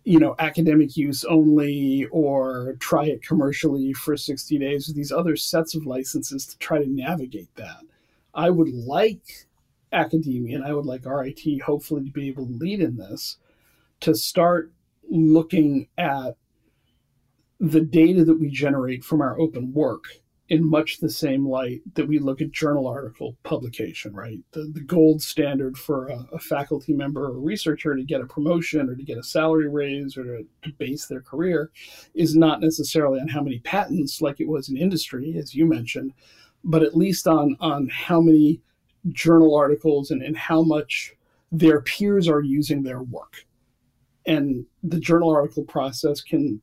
you 0.04 0.18
know, 0.18 0.34
academic 0.38 0.96
use 0.96 1.24
only 1.24 2.06
or 2.10 2.74
try 2.80 3.06
it 3.06 3.22
commercially 3.22 3.92
for 3.92 4.16
60 4.16 4.58
days 4.58 4.88
or 4.88 4.94
these 4.94 5.12
other 5.12 5.36
sets 5.36 5.74
of 5.74 5.86
licenses 5.86 6.46
to 6.46 6.58
try 6.58 6.78
to 6.78 6.90
navigate 6.90 7.54
that. 7.56 7.82
I 8.34 8.50
would 8.50 8.72
like 8.72 9.46
academia 9.92 10.56
and 10.56 10.64
I 10.64 10.72
would 10.72 10.86
like 10.86 11.04
RIT 11.04 11.62
hopefully 11.62 12.04
to 12.04 12.10
be 12.10 12.28
able 12.28 12.46
to 12.46 12.52
lead 12.52 12.80
in 12.80 12.96
this 12.96 13.36
to 14.00 14.14
start 14.14 14.72
looking 15.10 15.88
at 15.98 16.36
the 17.58 17.80
data 17.80 18.24
that 18.24 18.40
we 18.40 18.48
generate 18.48 19.04
from 19.04 19.20
our 19.20 19.38
open 19.38 19.72
work 19.72 20.04
in 20.50 20.68
much 20.68 20.98
the 20.98 21.08
same 21.08 21.46
light 21.46 21.80
that 21.94 22.08
we 22.08 22.18
look 22.18 22.40
at 22.40 22.50
journal 22.50 22.88
article 22.88 23.36
publication, 23.44 24.12
right? 24.12 24.40
The, 24.50 24.68
the 24.74 24.80
gold 24.80 25.22
standard 25.22 25.78
for 25.78 26.08
a, 26.08 26.26
a, 26.32 26.38
faculty 26.40 26.92
member 26.92 27.26
or 27.26 27.38
researcher 27.38 27.94
to 27.94 28.02
get 28.02 28.20
a 28.20 28.26
promotion 28.26 28.90
or 28.90 28.96
to 28.96 29.04
get 29.04 29.16
a 29.16 29.22
salary 29.22 29.68
raise 29.68 30.16
or 30.16 30.24
to, 30.24 30.46
to 30.62 30.72
base 30.72 31.06
their 31.06 31.20
career 31.20 31.70
is 32.14 32.34
not 32.34 32.60
necessarily 32.60 33.20
on 33.20 33.28
how 33.28 33.42
many 33.42 33.60
patents, 33.60 34.20
like 34.20 34.40
it 34.40 34.48
was 34.48 34.68
in 34.68 34.76
industry, 34.76 35.36
as 35.38 35.54
you 35.54 35.66
mentioned, 35.66 36.12
but 36.64 36.82
at 36.82 36.96
least 36.96 37.28
on, 37.28 37.56
on 37.60 37.88
how 37.88 38.20
many 38.20 38.60
journal 39.10 39.54
articles 39.54 40.10
and, 40.10 40.20
and 40.20 40.36
how 40.36 40.62
much 40.62 41.12
their 41.52 41.80
peers 41.80 42.28
are 42.28 42.42
using 42.42 42.82
their 42.82 43.02
work. 43.02 43.46
And 44.26 44.66
the 44.82 44.98
journal 44.98 45.30
article 45.30 45.62
process 45.62 46.20
can 46.20 46.60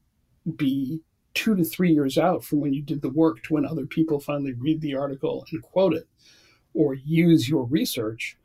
be 0.57 1.01
two 1.37 1.55
to 1.55 1.63
three 1.63 1.91
years 1.93 2.17
out 2.17 2.43
from 2.43 2.59
when 2.59 2.73
you 2.73 2.81
did 2.81 2.99
the 2.99 3.11
work 3.11 3.43
to 3.43 3.53
when 3.53 3.63
other 3.63 3.85
people 3.85 4.19
finally 4.19 4.53
read 4.53 4.81
the 4.81 4.95
article 4.95 5.45
and 5.51 5.61
quote 5.61 5.93
it 5.93 6.07
or 6.73 6.95
use 6.95 7.47
your 7.47 7.65
research. 7.65 8.35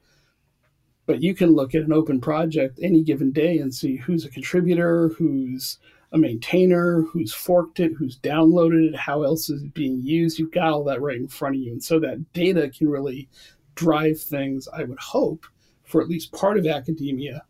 But 1.07 1.23
you 1.23 1.35
can 1.35 1.53
look 1.53 1.75
at 1.75 1.85
an 1.85 1.93
open 1.93 2.21
project 2.21 2.79
any 2.83 3.03
given 3.03 3.33
day 3.33 3.57
and 3.57 3.75
see 3.75 3.97
who's 3.97 4.27
a 4.27 4.31
contributor, 4.31 5.09
who's 5.17 5.79
a 6.13 6.19
maintainer, 6.19 7.01
who's 7.01 7.33
forked 7.33 7.81
it, 7.81 7.93
who's 7.97 8.19
downloaded 8.19 8.91
it, 8.91 8.97
how 8.97 9.23
else 9.23 9.49
is 9.49 9.63
it 9.63 9.73
being 9.73 10.03
used. 10.03 10.39
You've 10.39 10.53
got 10.53 10.71
all 10.71 10.85
that 10.85 11.01
right 11.01 11.17
in 11.17 11.29
front 11.29 11.57
of 11.57 11.63
you. 11.63 11.73
And 11.73 11.83
so 11.83 11.99
that 12.01 12.35
data 12.35 12.69
can 12.69 12.91
really 12.91 13.27
drive 13.75 14.21
things, 14.21 14.69
I 14.69 14.85
would 14.85 15.01
hope, 15.01 15.47
for 15.83 16.03
at 16.03 16.09
least 16.09 16.33
part 16.33 16.59
of 16.59 16.67
academia 16.67 17.43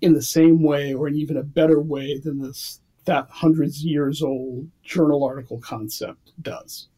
in 0.00 0.14
the 0.14 0.22
same 0.22 0.64
way 0.64 0.92
or 0.92 1.06
in 1.06 1.14
even 1.14 1.36
a 1.36 1.44
better 1.44 1.80
way 1.80 2.18
than 2.18 2.40
this 2.40 2.80
that 3.04 3.28
hundreds 3.30 3.84
years 3.84 4.22
old 4.22 4.68
journal 4.82 5.24
article 5.24 5.58
concept 5.58 6.32
does. 6.42 6.88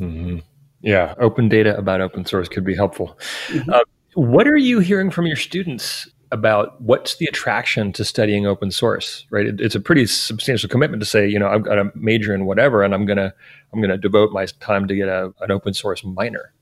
Mm-hmm. 0.00 0.38
Yeah, 0.80 1.14
open 1.18 1.48
data 1.48 1.76
about 1.76 2.00
open 2.00 2.24
source 2.24 2.48
could 2.48 2.64
be 2.64 2.74
helpful. 2.74 3.18
Mm-hmm. 3.48 3.70
Uh, 3.70 3.80
what 4.14 4.48
are 4.48 4.56
you 4.56 4.80
hearing 4.80 5.10
from 5.10 5.26
your 5.26 5.36
students 5.36 6.08
about 6.32 6.80
what's 6.80 7.16
the 7.16 7.26
attraction 7.26 7.92
to 7.92 8.04
studying 8.04 8.46
open 8.46 8.70
source? 8.70 9.26
Right, 9.30 9.46
it, 9.46 9.60
it's 9.60 9.74
a 9.74 9.80
pretty 9.80 10.06
substantial 10.06 10.68
commitment 10.68 11.00
to 11.02 11.06
say, 11.08 11.28
you 11.28 11.38
know, 11.38 11.48
I've 11.48 11.62
got 11.62 11.78
a 11.78 11.90
major 11.94 12.34
in 12.34 12.46
whatever, 12.46 12.82
and 12.82 12.94
I'm 12.94 13.06
gonna 13.06 13.32
I'm 13.72 13.80
gonna 13.80 13.98
devote 13.98 14.32
my 14.32 14.46
time 14.60 14.88
to 14.88 14.96
get 14.96 15.08
a, 15.08 15.32
an 15.40 15.50
open 15.50 15.72
source 15.74 16.02
minor. 16.04 16.52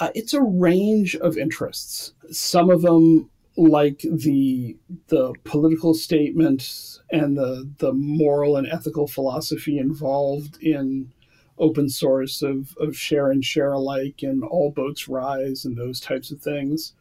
Uh, 0.00 0.10
it's 0.14 0.34
a 0.34 0.42
range 0.42 1.14
of 1.16 1.38
interests. 1.38 2.12
Some 2.30 2.68
of 2.68 2.82
them 2.82 3.30
like 3.56 4.00
the 4.00 4.76
the 5.08 5.32
political 5.44 5.94
statement 5.94 6.98
and 7.10 7.36
the 7.36 7.70
the 7.78 7.92
moral 7.92 8.56
and 8.56 8.66
ethical 8.66 9.06
philosophy 9.06 9.78
involved 9.78 10.60
in 10.60 11.12
open 11.58 11.88
source 11.88 12.42
of, 12.42 12.76
of 12.78 12.96
share 12.96 13.30
and 13.30 13.44
share 13.44 13.72
alike 13.72 14.22
and 14.22 14.42
all 14.42 14.72
boats 14.72 15.08
rise 15.08 15.64
and 15.64 15.76
those 15.76 16.00
types 16.00 16.32
of 16.32 16.40
things. 16.40 16.94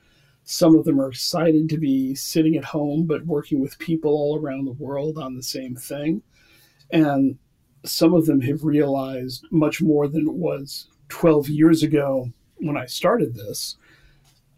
Some 0.43 0.75
of 0.75 0.86
them 0.86 1.00
are 1.01 1.10
excited 1.10 1.69
to 1.69 1.77
be 1.77 2.13
sitting 2.13 2.55
at 2.55 2.65
home 2.65 3.07
but 3.07 3.25
working 3.25 3.60
with 3.60 3.79
people 3.79 4.12
all 4.12 4.39
around 4.39 4.65
the 4.65 4.74
world 4.74 5.17
on 5.17 5.36
the 5.36 5.43
same 5.43 5.75
thing. 5.75 6.22
And 6.91 7.39
some 7.86 8.13
of 8.13 8.25
them 8.27 8.41
have 8.41 8.63
realized 8.63 9.45
much 9.51 9.81
more 9.81 10.07
than 10.07 10.27
it 10.27 10.33
was 10.33 10.88
12 11.10 11.50
years 11.50 11.81
ago 11.81 12.31
when 12.57 12.77
I 12.77 12.86
started 12.86 13.33
this 13.33 13.75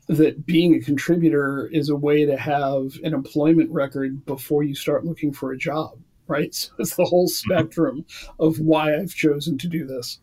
that 0.07 0.45
being 0.45 0.75
a 0.75 0.79
contributor 0.79 1.67
is 1.71 1.89
a 1.89 1.95
way 1.95 2.25
to 2.25 2.37
have 2.37 2.93
an 3.03 3.13
employment 3.13 3.71
record 3.71 4.25
before 4.25 4.63
you 4.63 4.75
start 4.75 5.05
looking 5.05 5.33
for 5.33 5.51
a 5.51 5.57
job, 5.57 5.97
right? 6.27 6.53
So 6.55 6.73
it's 6.79 6.95
the 6.95 7.05
whole 7.05 7.27
mm-hmm. 7.27 7.53
spectrum 7.53 8.05
of 8.39 8.59
why 8.59 8.95
I've 8.95 9.13
chosen 9.13 9.57
to 9.59 9.67
do 9.67 9.85
this. 9.85 10.19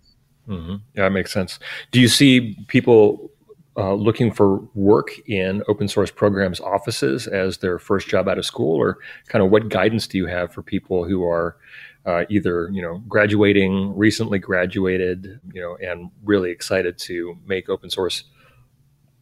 Mm-hmm. 0.49 0.77
Yeah, 0.95 1.05
that 1.05 1.11
makes 1.11 1.33
sense. 1.33 1.59
Do 1.91 2.01
you 2.01 2.09
see 2.09 2.57
people 2.69 3.31
uh, 3.77 3.95
looking 3.95 4.31
for 4.31 4.59
work 4.75 5.11
in 5.29 5.63
open 5.69 5.89
source 5.89 6.11
programs 6.11 6.61
offices 6.61 7.27
as 7.27 7.59
their 7.59 7.79
first 7.79 8.09
job 8.09 8.29
out 8.29 8.39
of 8.39 8.45
school, 8.45 8.77
or 8.77 8.99
kind 9.29 9.43
of 9.43 9.51
what 9.51 9.69
guidance 9.69 10.07
do 10.07 10.19
you 10.19 10.27
have 10.27 10.53
for 10.53 10.63
people 10.63 11.05
who 11.05 11.25
are 11.25 11.57
uh, 12.05 12.25
either 12.29 12.69
you 12.73 12.83
know 12.83 12.99
graduating, 13.09 13.97
recently 13.97 14.39
graduated, 14.39 15.41
you 15.53 15.61
know, 15.61 15.77
and 15.77 16.11
really 16.25 16.51
excited 16.51 16.99
to 16.99 17.37
make 17.47 17.69
open 17.69 17.89
source 17.89 18.25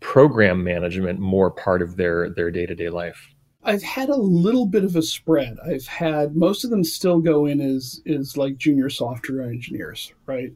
program 0.00 0.64
management 0.64 1.18
more 1.18 1.50
part 1.50 1.82
of 1.82 1.96
their 1.96 2.30
their 2.30 2.50
day 2.50 2.66
to 2.66 2.74
day 2.74 2.88
life? 2.88 3.34
I've 3.62 3.82
had 3.82 4.08
a 4.08 4.16
little 4.16 4.66
bit 4.66 4.84
of 4.84 4.96
a 4.96 5.02
spread. 5.02 5.58
I've 5.64 5.86
had 5.86 6.34
most 6.34 6.64
of 6.64 6.70
them 6.70 6.82
still 6.82 7.20
go 7.20 7.46
in 7.46 7.60
as 7.60 8.00
is 8.06 8.36
like 8.36 8.56
junior 8.56 8.88
software 8.88 9.42
engineers, 9.42 10.14
right? 10.26 10.52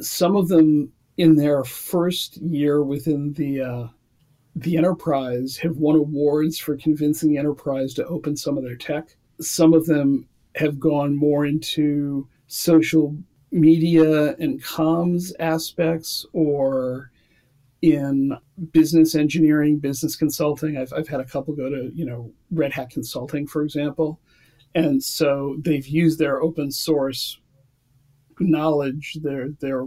Some 0.00 0.36
of 0.36 0.48
them 0.48 0.92
in 1.18 1.36
their 1.36 1.64
first 1.64 2.38
year 2.38 2.82
within 2.82 3.34
the 3.34 3.60
uh, 3.60 3.88
the 4.56 4.76
enterprise 4.76 5.58
have 5.58 5.76
won 5.76 5.96
awards 5.96 6.58
for 6.58 6.76
convincing 6.76 7.30
the 7.30 7.38
enterprise 7.38 7.94
to 7.94 8.06
open 8.06 8.36
some 8.36 8.56
of 8.56 8.64
their 8.64 8.76
tech. 8.76 9.16
Some 9.40 9.74
of 9.74 9.86
them 9.86 10.26
have 10.56 10.80
gone 10.80 11.14
more 11.16 11.46
into 11.46 12.26
social 12.46 13.16
media 13.52 14.34
and 14.36 14.62
comms 14.62 15.32
aspects 15.38 16.26
or 16.32 17.10
in 17.82 18.36
business 18.72 19.14
engineering, 19.14 19.78
business 19.78 20.16
consulting. 20.16 20.76
I've, 20.76 20.92
I've 20.92 21.08
had 21.08 21.20
a 21.20 21.24
couple 21.24 21.54
go 21.54 21.70
to, 21.70 21.90
you 21.94 22.04
know, 22.04 22.32
Red 22.50 22.72
Hat 22.72 22.90
Consulting, 22.90 23.46
for 23.46 23.62
example. 23.62 24.20
And 24.74 25.02
so 25.02 25.56
they've 25.60 25.86
used 25.86 26.18
their 26.18 26.42
open 26.42 26.70
source 26.70 27.38
knowledge, 28.38 29.18
their 29.22 29.50
their 29.60 29.86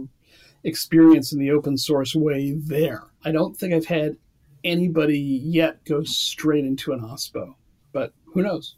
experience 0.64 1.32
in 1.32 1.38
the 1.38 1.50
open 1.50 1.76
source 1.76 2.14
way 2.14 2.52
there. 2.52 3.04
I 3.24 3.32
don't 3.32 3.56
think 3.56 3.74
I've 3.74 3.86
had 3.86 4.16
anybody 4.62 5.18
yet 5.18 5.84
go 5.84 6.02
straight 6.04 6.64
into 6.64 6.92
an 6.92 7.00
OSPO, 7.00 7.54
but 7.92 8.12
who 8.26 8.42
knows? 8.42 8.76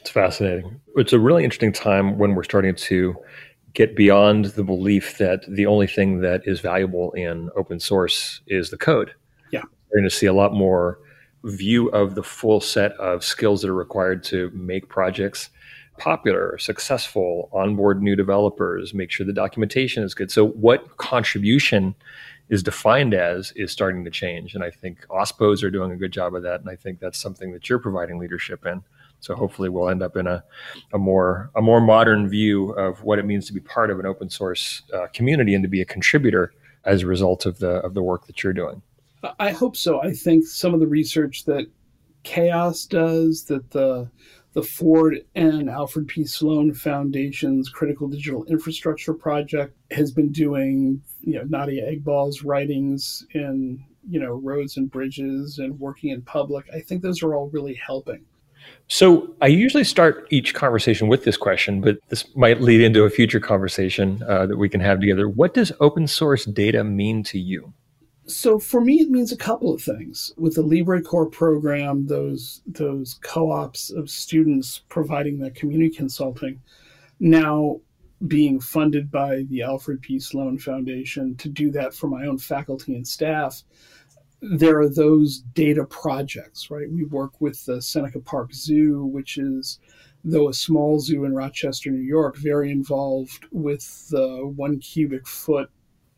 It's 0.00 0.10
fascinating. 0.10 0.80
It's 0.96 1.12
a 1.12 1.18
really 1.18 1.44
interesting 1.44 1.72
time 1.72 2.18
when 2.18 2.34
we're 2.34 2.44
starting 2.44 2.74
to 2.74 3.16
get 3.74 3.96
beyond 3.96 4.46
the 4.46 4.64
belief 4.64 5.18
that 5.18 5.44
the 5.48 5.66
only 5.66 5.86
thing 5.86 6.20
that 6.20 6.42
is 6.46 6.60
valuable 6.60 7.12
in 7.12 7.50
open 7.56 7.80
source 7.80 8.40
is 8.46 8.70
the 8.70 8.78
code. 8.78 9.12
Yeah. 9.50 9.62
We're 9.90 10.00
going 10.00 10.08
to 10.08 10.14
see 10.14 10.26
a 10.26 10.32
lot 10.32 10.54
more 10.54 10.98
view 11.44 11.88
of 11.88 12.14
the 12.14 12.22
full 12.22 12.60
set 12.60 12.92
of 12.92 13.22
skills 13.22 13.60
that 13.62 13.68
are 13.68 13.74
required 13.74 14.24
to 14.24 14.50
make 14.54 14.88
projects 14.88 15.50
popular, 15.98 16.58
successful, 16.58 17.48
onboard 17.52 18.02
new 18.02 18.16
developers, 18.16 18.94
make 18.94 19.10
sure 19.10 19.24
the 19.24 19.32
documentation 19.32 20.02
is 20.02 20.14
good. 20.14 20.30
So, 20.30 20.48
what 20.48 20.96
contribution 20.96 21.94
is 22.48 22.62
defined 22.62 23.14
as 23.14 23.52
is 23.56 23.72
starting 23.72 24.04
to 24.04 24.10
change. 24.10 24.54
And 24.54 24.62
I 24.62 24.70
think 24.70 25.06
OSPOs 25.08 25.62
are 25.62 25.70
doing 25.70 25.92
a 25.92 25.96
good 25.96 26.12
job 26.12 26.34
of 26.34 26.42
that. 26.42 26.60
And 26.60 26.68
I 26.68 26.76
think 26.76 27.00
that's 27.00 27.18
something 27.18 27.52
that 27.52 27.68
you're 27.68 27.78
providing 27.78 28.18
leadership 28.18 28.66
in. 28.66 28.82
So 29.24 29.34
hopefully 29.34 29.68
we'll 29.68 29.88
end 29.88 30.02
up 30.02 30.16
in 30.16 30.26
a, 30.26 30.44
a 30.92 30.98
more 30.98 31.50
a 31.54 31.62
more 31.62 31.80
modern 31.80 32.28
view 32.28 32.70
of 32.72 33.02
what 33.02 33.18
it 33.18 33.24
means 33.24 33.46
to 33.46 33.52
be 33.52 33.60
part 33.60 33.90
of 33.90 33.98
an 33.98 34.06
open 34.06 34.28
source 34.28 34.82
uh, 34.92 35.06
community 35.14 35.54
and 35.54 35.62
to 35.64 35.68
be 35.68 35.80
a 35.80 35.86
contributor 35.86 36.52
as 36.84 37.02
a 37.02 37.06
result 37.06 37.46
of 37.46 37.58
the 37.58 37.76
of 37.76 37.94
the 37.94 38.02
work 38.02 38.26
that 38.26 38.42
you're 38.42 38.52
doing. 38.52 38.82
I 39.38 39.52
hope 39.52 39.76
so. 39.76 40.02
I 40.02 40.12
think 40.12 40.46
some 40.46 40.74
of 40.74 40.80
the 40.80 40.86
research 40.86 41.46
that 41.46 41.66
CHAOSS 42.24 42.86
does, 42.86 43.44
that 43.44 43.70
the 43.70 44.10
the 44.52 44.62
Ford 44.62 45.24
and 45.34 45.68
Alfred 45.68 46.06
P. 46.06 46.24
Sloan 46.24 46.72
Foundation's 46.74 47.68
Critical 47.68 48.06
Digital 48.06 48.44
Infrastructure 48.44 49.12
Project 49.12 49.74
has 49.90 50.12
been 50.12 50.30
doing, 50.30 51.02
you 51.22 51.34
know, 51.34 51.44
Nadia 51.48 51.90
Eghbal's 51.90 52.42
writings 52.42 53.26
in, 53.32 53.84
you 54.08 54.20
know, 54.20 54.34
roads 54.34 54.76
and 54.76 54.88
bridges 54.88 55.58
and 55.58 55.80
working 55.80 56.10
in 56.10 56.22
public. 56.22 56.66
I 56.72 56.78
think 56.80 57.02
those 57.02 57.22
are 57.22 57.34
all 57.34 57.48
really 57.48 57.74
helping. 57.74 58.24
So 58.88 59.34
I 59.40 59.46
usually 59.46 59.84
start 59.84 60.26
each 60.30 60.54
conversation 60.54 61.08
with 61.08 61.24
this 61.24 61.36
question, 61.36 61.80
but 61.80 61.98
this 62.08 62.24
might 62.36 62.60
lead 62.60 62.80
into 62.80 63.04
a 63.04 63.10
future 63.10 63.40
conversation 63.40 64.22
uh, 64.28 64.46
that 64.46 64.58
we 64.58 64.68
can 64.68 64.80
have 64.80 65.00
together. 65.00 65.28
What 65.28 65.54
does 65.54 65.72
open 65.80 66.06
source 66.06 66.44
data 66.44 66.84
mean 66.84 67.22
to 67.24 67.38
you? 67.38 67.72
So 68.26 68.58
for 68.58 68.80
me, 68.80 69.00
it 69.00 69.10
means 69.10 69.32
a 69.32 69.36
couple 69.36 69.72
of 69.72 69.82
things. 69.82 70.32
With 70.36 70.54
the 70.54 70.62
LibreCorps 70.62 71.32
program, 71.32 72.06
those 72.06 72.62
those 72.66 73.18
co-ops 73.22 73.90
of 73.90 74.08
students 74.08 74.80
providing 74.88 75.38
that 75.40 75.54
community 75.54 75.94
consulting, 75.94 76.60
now 77.20 77.80
being 78.26 78.60
funded 78.60 79.10
by 79.10 79.42
the 79.48 79.62
Alfred 79.62 80.00
P. 80.00 80.18
Sloan 80.18 80.58
Foundation 80.58 81.36
to 81.36 81.48
do 81.48 81.70
that 81.72 81.94
for 81.94 82.06
my 82.06 82.26
own 82.26 82.38
faculty 82.38 82.94
and 82.94 83.06
staff 83.06 83.62
there 84.52 84.78
are 84.80 84.88
those 84.88 85.38
data 85.54 85.84
projects, 85.84 86.70
right? 86.70 86.90
We 86.90 87.04
work 87.04 87.40
with 87.40 87.64
the 87.64 87.80
Seneca 87.80 88.20
Park 88.20 88.52
Zoo, 88.52 89.04
which 89.06 89.38
is, 89.38 89.78
though 90.22 90.48
a 90.48 90.54
small 90.54 91.00
zoo 91.00 91.24
in 91.24 91.34
Rochester, 91.34 91.90
New 91.90 92.02
York, 92.02 92.36
very 92.36 92.70
involved 92.70 93.46
with 93.52 94.08
the 94.10 94.46
one 94.54 94.78
cubic 94.80 95.26
foot 95.26 95.70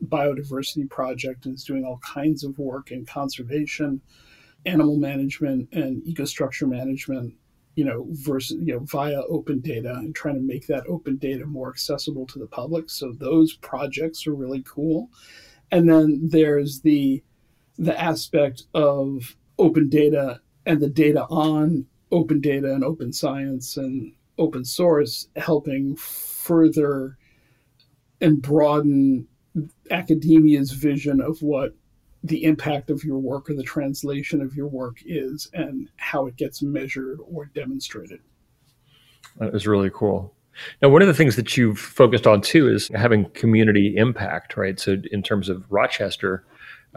biodiversity 0.04 0.90
project 0.90 1.46
and 1.46 1.54
is 1.54 1.64
doing 1.64 1.84
all 1.84 1.98
kinds 1.98 2.44
of 2.44 2.58
work 2.58 2.90
in 2.90 3.06
conservation, 3.06 4.00
animal 4.64 4.96
management, 4.96 5.68
and 5.72 6.02
ecostructure 6.02 6.68
management. 6.68 7.34
You 7.76 7.84
know, 7.84 8.06
versus 8.08 8.56
you 8.62 8.72
know 8.72 8.78
via 8.80 9.20
open 9.28 9.60
data 9.60 9.92
and 9.92 10.14
trying 10.14 10.36
to 10.36 10.40
make 10.40 10.66
that 10.66 10.86
open 10.88 11.16
data 11.18 11.44
more 11.44 11.68
accessible 11.68 12.26
to 12.28 12.38
the 12.38 12.46
public. 12.46 12.88
So 12.88 13.12
those 13.12 13.54
projects 13.56 14.26
are 14.26 14.34
really 14.34 14.64
cool. 14.66 15.10
And 15.70 15.86
then 15.86 16.20
there's 16.22 16.80
the 16.80 17.22
the 17.78 17.98
aspect 18.00 18.64
of 18.74 19.36
open 19.58 19.88
data 19.88 20.40
and 20.64 20.80
the 20.80 20.88
data 20.88 21.24
on 21.26 21.86
open 22.12 22.40
data 22.40 22.72
and 22.72 22.84
open 22.84 23.12
science 23.12 23.76
and 23.76 24.12
open 24.38 24.64
source 24.64 25.28
helping 25.36 25.96
further 25.96 27.16
and 28.20 28.40
broaden 28.42 29.26
academia's 29.90 30.72
vision 30.72 31.20
of 31.20 31.40
what 31.42 31.74
the 32.22 32.44
impact 32.44 32.90
of 32.90 33.04
your 33.04 33.18
work 33.18 33.48
or 33.48 33.54
the 33.54 33.62
translation 33.62 34.40
of 34.40 34.54
your 34.54 34.66
work 34.66 34.98
is 35.04 35.48
and 35.54 35.88
how 35.96 36.26
it 36.26 36.36
gets 36.36 36.62
measured 36.62 37.18
or 37.30 37.46
demonstrated. 37.46 38.20
That 39.38 39.54
is 39.54 39.66
really 39.66 39.90
cool. 39.92 40.34
Now, 40.80 40.88
one 40.88 41.02
of 41.02 41.08
the 41.08 41.14
things 41.14 41.36
that 41.36 41.56
you've 41.56 41.78
focused 41.78 42.26
on 42.26 42.40
too 42.40 42.68
is 42.68 42.88
having 42.94 43.26
community 43.30 43.94
impact, 43.96 44.56
right? 44.56 44.80
So, 44.80 44.96
in 45.12 45.22
terms 45.22 45.48
of 45.48 45.70
Rochester, 45.70 46.44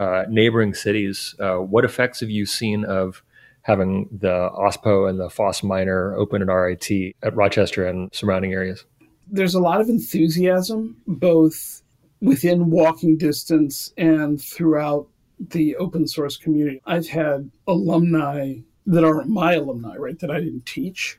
uh, 0.00 0.24
neighboring 0.28 0.72
cities, 0.72 1.34
uh, 1.38 1.56
what 1.56 1.84
effects 1.84 2.20
have 2.20 2.30
you 2.30 2.46
seen 2.46 2.84
of 2.86 3.22
having 3.62 4.08
the 4.10 4.50
OSPO 4.58 5.08
and 5.10 5.20
the 5.20 5.28
FOSS 5.28 5.62
Minor 5.62 6.16
open 6.16 6.40
at 6.40 6.48
RIT 6.48 7.14
at 7.22 7.36
Rochester 7.36 7.86
and 7.86 8.08
surrounding 8.12 8.54
areas? 8.54 8.86
There's 9.30 9.54
a 9.54 9.60
lot 9.60 9.82
of 9.82 9.90
enthusiasm, 9.90 10.96
both 11.06 11.82
within 12.22 12.70
walking 12.70 13.18
distance 13.18 13.92
and 13.98 14.40
throughout 14.40 15.06
the 15.38 15.76
open 15.76 16.06
source 16.06 16.38
community. 16.38 16.80
I've 16.86 17.08
had 17.08 17.50
alumni 17.68 18.56
that 18.86 19.04
aren't 19.04 19.28
my 19.28 19.54
alumni, 19.54 19.96
right, 19.96 20.18
that 20.20 20.30
I 20.30 20.40
didn't 20.40 20.64
teach, 20.64 21.18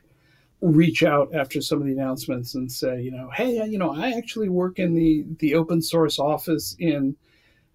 reach 0.60 1.04
out 1.04 1.32
after 1.34 1.60
some 1.60 1.80
of 1.80 1.86
the 1.86 1.92
announcements 1.92 2.56
and 2.56 2.70
say, 2.70 3.00
you 3.00 3.12
know, 3.12 3.30
hey, 3.30 3.64
you 3.64 3.78
know, 3.78 3.94
I 3.94 4.10
actually 4.10 4.48
work 4.48 4.80
in 4.80 4.94
the 4.94 5.24
the 5.38 5.54
open 5.54 5.80
source 5.80 6.18
office 6.18 6.74
in 6.80 7.16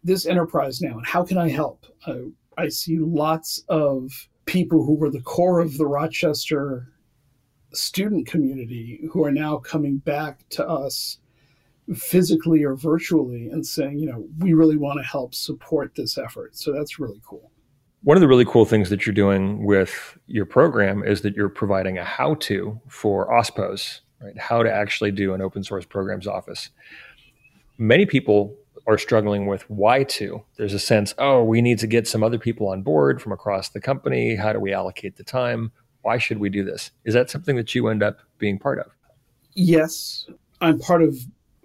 this 0.08 0.26
enterprise 0.26 0.82
now 0.82 0.98
and 0.98 1.06
how 1.06 1.24
can 1.24 1.38
I 1.38 1.50
help? 1.50 1.86
Uh, 2.06 2.32
I 2.58 2.70
see 2.70 2.98
lots 2.98 3.64
of 3.70 4.28
people 4.46 4.84
who 4.84 4.96
were 4.96 5.12
the 5.12 5.22
core 5.22 5.60
of 5.60 5.78
the 5.78 5.86
Rochester 5.86 6.88
student 7.74 8.26
community 8.26 9.08
who 9.12 9.24
are 9.24 9.32
now 9.32 9.58
coming 9.58 9.98
back 9.98 10.48
to 10.50 10.68
us 10.68 11.20
physically 11.96 12.64
or 12.64 12.76
virtually 12.76 13.50
and 13.50 13.66
saying, 13.66 14.00
you 14.00 14.08
know, 14.08 14.26
we 14.40 14.54
really 14.54 14.78
want 14.78 15.00
to 15.00 15.04
help 15.04 15.36
support 15.36 15.94
this 15.96 16.18
effort. 16.18 16.56
So 16.56 16.72
that's 16.72 17.00
really 17.00 17.22
cool. 17.26 17.52
One 18.04 18.16
of 18.18 18.22
the 18.22 18.28
really 18.28 18.46
cool 18.46 18.66
things 18.66 18.90
that 18.90 19.06
you're 19.06 19.14
doing 19.14 19.66
with 19.66 20.18
your 20.28 20.46
program 20.46 21.04
is 21.04 21.22
that 21.22 21.36
you're 21.36 21.50
providing 21.50 21.98
a 21.98 22.04
how 22.04 22.36
to 22.36 22.80
for 22.88 23.30
OSPOs, 23.30 24.00
right? 24.22 24.38
How 24.38 24.64
to 24.64 24.74
actually 24.74 25.12
do 25.12 25.34
an 25.34 25.42
open 25.42 25.64
source 25.64 25.86
programs 25.86 26.28
office. 26.28 26.70
Many 27.78 28.06
people 28.06 28.56
are 28.88 28.98
struggling 28.98 29.48
with 29.48 29.70
why 29.70 30.04
to. 30.04 30.44
There's 30.56 30.74
a 30.74 30.80
sense, 30.80 31.14
oh, 31.18 31.44
we 31.44 31.62
need 31.62 31.78
to 31.80 31.88
get 31.88 32.08
some 32.08 32.24
other 32.24 32.40
people 32.40 32.70
on 32.70 32.82
board 32.82 33.22
from 33.22 33.34
across 33.34 33.70
the 33.70 33.82
company. 33.82 34.36
How 34.36 34.54
do 34.54 34.60
we 34.60 34.74
allocate 34.74 35.18
the 35.18 35.26
time? 35.26 35.72
Why 36.02 36.18
should 36.18 36.38
we 36.38 36.50
do 36.50 36.64
this? 36.64 36.92
Is 37.04 37.14
that 37.14 37.30
something 37.30 37.58
that 37.58 37.76
you 37.76 37.90
end 37.90 38.02
up 38.02 38.20
being 38.38 38.58
part 38.58 38.80
of? 38.80 38.88
Yes. 39.54 40.28
I'm 40.62 40.80
part 40.80 41.04
of 41.04 41.18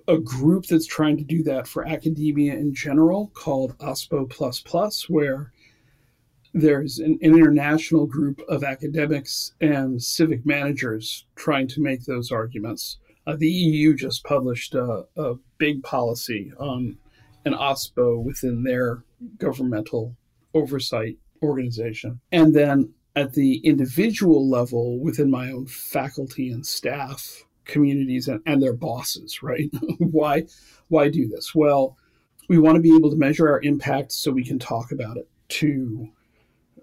a 0.09 0.19
group 0.19 0.67
that's 0.67 0.87
trying 0.87 1.17
to 1.17 1.23
do 1.23 1.45
that 1.45 1.69
for 1.69 1.87
academia 1.87 2.55
in 2.55 2.75
general 2.75 3.31
called 3.35 3.79
OSPO 3.79 4.29
Plus 4.29 4.61
Plus, 4.61 5.09
where 5.09 5.53
there's 6.55 6.99
an, 6.99 7.19
an, 7.23 7.35
international 7.35 8.05
group 8.05 8.41
of 8.49 8.65
academics 8.65 9.55
and 9.61 10.03
civic 10.03 10.45
managers 10.45 11.25
trying 11.37 11.69
to 11.69 11.81
make 11.81 12.05
those 12.05 12.33
arguments. 12.33 12.99
Uh, 13.27 13.37
the 13.37 13.49
EU 13.49 13.95
just 13.95 14.25
published 14.25 14.75
a, 14.75 15.05
a 15.17 15.35
big 15.59 15.83
policy 15.85 16.53
on 16.59 16.99
an 17.45 17.55
OSPO 17.55 18.23
within 18.23 18.63
their 18.63 19.05
governmental 19.39 20.17
oversight 20.55 21.19
organization. 21.43 22.21
And 22.31 22.55
then 22.55 22.93
at 23.17 23.35
the 23.35 23.57
individual 23.59 24.49
level 24.49 24.99
within 25.01 25.31
my 25.31 25.51
own 25.51 25.67
faculty 25.67 26.51
and 26.51 26.65
staff, 26.65 27.45
communities 27.65 28.29
and, 28.29 28.41
and 28.47 28.63
their 28.63 28.73
bosses, 28.73 29.43
right? 29.43 29.71
why 29.99 30.45
why 30.89 31.09
do 31.09 31.29
this? 31.29 31.55
Well, 31.55 31.97
we 32.49 32.59
want 32.59 32.77
to 32.77 32.83
be 32.83 32.95
able 32.95 33.11
to 33.11 33.17
measure 33.17 33.49
our 33.49 33.61
impact 33.63 34.13
so 34.13 34.31
we 34.31 34.45
can 34.45 34.59
talk 34.59 34.93
about 34.93 35.17
it 35.17 35.29
to 35.49 36.09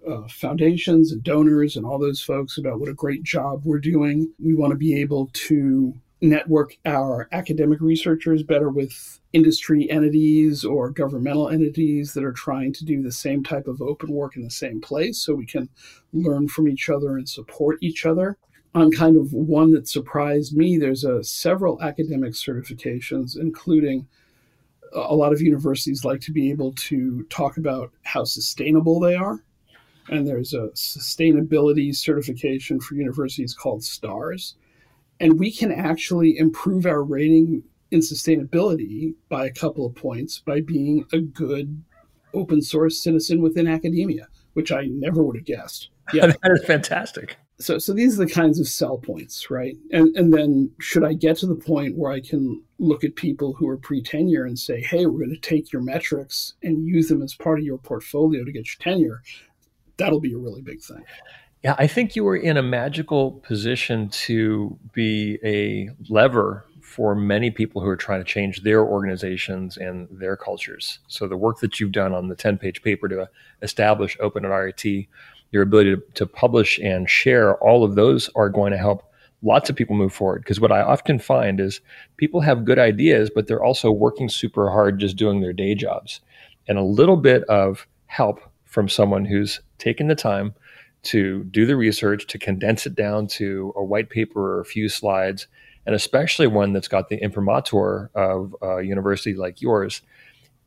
uh, 0.08 0.28
foundations 0.30 1.12
and 1.12 1.24
donors 1.24 1.76
and 1.76 1.86
all 1.86 2.00
those 2.00 2.22
folks 2.22 2.58
about 2.58 2.80
what 2.80 2.90
a 2.90 2.94
great 2.94 3.24
job 3.24 3.62
we're 3.66 3.80
doing. 3.80 4.32
We 4.40 4.56
want 4.56 4.72
to 4.72 4.78
be 4.78 5.00
able 5.02 5.30
to 5.34 5.94
network 6.22 6.76
our 6.86 7.30
academic 7.32 7.80
researchers 7.80 8.44
better 8.44 8.70
with 8.70 9.20
industry 9.32 9.90
entities 9.90 10.66
or 10.66 10.90
governmental 10.90 11.50
entities 11.50 12.14
that 12.14 12.24
are 12.24 12.34
trying 12.34 12.74
to 12.74 12.84
do 12.84 13.02
the 13.02 13.12
same 13.12 13.44
type 13.44 13.68
of 13.68 13.82
open 13.82 14.12
work 14.12 14.36
in 14.36 14.44
the 14.44 14.50
same 14.50 14.82
place 14.82 15.20
so 15.20 15.34
we 15.34 15.46
can 15.46 15.70
learn 16.12 16.48
from 16.48 16.68
each 16.68 16.90
other 16.90 17.18
and 17.18 17.30
support 17.30 17.78
each 17.82 18.06
other. 18.06 18.38
On 18.76 18.92
kind 18.92 19.18
of 19.18 19.34
one 19.34 19.72
that 19.72 19.88
surprised 19.88 20.56
me. 20.56 20.78
There's 20.78 21.04
a 21.04 21.24
several 21.24 21.82
academic 21.82 22.34
certifications 22.34 23.36
including 23.36 24.08
uh, 24.96 25.08
a 25.10 25.16
lot 25.16 25.34
of 25.34 25.42
universities 25.42 26.06
like 26.06 26.22
to 26.22 26.32
be 26.32 26.52
able 26.52 26.74
to 26.74 27.24
talk 27.32 27.58
about 27.58 27.92
how 28.04 28.26
sustainable 28.26 29.00
they 29.00 29.16
are. 29.16 29.44
And 30.10 30.28
there's 30.28 30.54
a 30.54 30.70
sustainability 30.76 31.96
certification 31.96 32.80
for 32.80 32.96
universities 32.96 33.54
called 33.54 33.84
stars 33.84 34.56
and 35.20 35.40
we 35.40 35.52
can 35.52 35.72
actually 35.72 36.38
improve 36.38 36.86
our 36.86 37.04
rating 37.04 37.64
in 37.92 38.00
sustainability 38.00 39.16
by 39.30 39.46
a 39.46 39.52
couple 39.52 39.86
of 39.86 39.96
points 39.96 40.40
by 40.40 40.62
being 40.62 41.06
a 41.12 41.20
good 41.20 41.84
open 42.34 42.62
source 42.62 43.02
citizen 43.02 43.42
within 43.42 43.68
academia, 43.68 44.28
which 44.54 44.72
I 44.72 44.86
never 44.86 45.24
would 45.24 45.36
have 45.36 45.46
guessed. 45.46 45.90
Yeah, 46.14 46.28
that 46.44 46.52
is 46.52 46.66
fantastic. 46.66 47.38
So, 47.60 47.78
so 47.78 47.94
these 47.94 48.18
are 48.18 48.26
the 48.26 48.32
kinds 48.32 48.60
of 48.60 48.68
sell 48.68 48.98
points, 48.98 49.52
right? 49.52 49.76
And 49.92 50.16
and 50.16 50.34
then 50.34 50.72
should 50.80 51.04
I 51.04 51.14
get 51.14 51.38
to 51.38 51.48
the 51.48 51.56
point 51.56 51.98
where 51.98 52.12
I 52.12 52.22
can 52.22 52.64
look 52.78 53.04
at 53.04 53.16
people 53.16 53.54
who 53.54 53.68
are 53.68 53.78
pre 53.78 54.02
tenure 54.02 54.46
and 54.46 54.58
say, 54.58 54.82
hey, 54.82 55.06
we're 55.06 55.26
going 55.26 55.36
to 55.36 55.42
take 55.42 55.74
your 55.74 55.82
metrics 55.82 56.54
and 56.64 56.88
use 56.88 57.10
them 57.10 57.22
as 57.22 57.36
part 57.36 57.60
of 57.60 57.66
your 57.66 57.78
portfolio 57.78 58.46
to 58.46 58.52
get 58.52 58.66
your 58.68 58.94
tenure, 58.94 59.22
that'll 59.98 60.22
be 60.22 60.34
a 60.34 60.38
really 60.38 60.62
big 60.62 60.82
thing. 60.82 61.04
Yeah, 61.64 61.76
I 61.78 61.88
think 61.88 62.16
you 62.16 62.24
were 62.24 62.38
in 62.38 62.56
a 62.56 62.64
magical 62.64 63.32
position 63.32 64.08
to 64.10 64.78
be 64.94 65.40
a 65.44 65.90
lever 66.10 66.66
for 66.82 67.16
many 67.16 67.52
people 67.52 67.82
who 67.82 67.90
are 67.90 67.98
trying 67.98 68.22
to 68.22 68.26
change 68.26 68.64
their 68.64 68.84
organizations 68.86 69.76
and 69.76 70.08
their 70.10 70.38
cultures. 70.38 71.00
So 71.08 71.28
the 71.28 71.36
work 71.36 71.60
that 71.60 71.80
you've 71.80 71.92
done 71.92 72.14
on 72.14 72.30
the 72.30 72.36
10-page 72.36 72.82
paper 72.82 73.10
to 73.10 73.30
establish 73.62 74.16
Open 74.22 74.46
at 74.46 74.50
RIT, 74.50 74.86
your 75.52 75.64
ability 75.64 75.98
to, 75.98 76.02
to 76.14 76.26
publish 76.26 76.80
and 76.80 77.10
share, 77.10 77.56
all 77.58 77.84
of 77.84 77.96
those 77.96 78.30
are 78.36 78.50
going 78.50 78.72
to 78.72 78.78
help 78.78 79.12
lots 79.42 79.70
of 79.70 79.76
people 79.76 79.98
move 79.98 80.14
forward. 80.14 80.42
Because 80.42 80.62
what 80.62 80.72
I 80.72 80.82
often 80.82 81.20
find 81.20 81.60
is 81.60 81.82
people 82.16 82.40
have 82.40 82.64
good 82.64 82.80
ideas, 82.80 83.30
but 83.34 83.48
they're 83.48 83.64
also 83.64 83.92
working 83.92 84.30
super 84.30 84.70
hard 84.70 84.98
just 84.98 85.18
doing 85.18 85.42
their 85.42 85.54
day 85.54 85.76
jobs. 85.76 86.22
And 86.70 86.78
a 86.78 86.84
little 86.84 87.18
bit 87.18 87.44
of 87.44 87.86
help 88.06 88.40
from 88.64 88.88
someone 88.88 89.26
who's 89.26 89.60
taken 89.78 90.08
the 90.08 90.16
time– 90.16 90.56
to 91.04 91.44
do 91.46 91.66
the 91.66 91.76
research, 91.76 92.28
to 92.28 92.38
condense 92.38 92.86
it 92.86 92.96
down 92.96 93.28
to 93.28 93.74
a 93.76 93.84
white 93.84 94.10
paper 94.10 94.58
or 94.58 94.60
a 94.60 94.66
few 94.66 94.90
slides, 94.90 95.48
and 95.86 95.96
especially 95.96 96.48
one 96.48 96.74
that's 96.74 96.88
got 96.88 97.10
the 97.10 97.18
imprimatur 97.18 98.12
of 98.14 98.56
a 98.62 98.82
university 98.82 99.34
like 99.34 99.62
yours, 99.62 100.02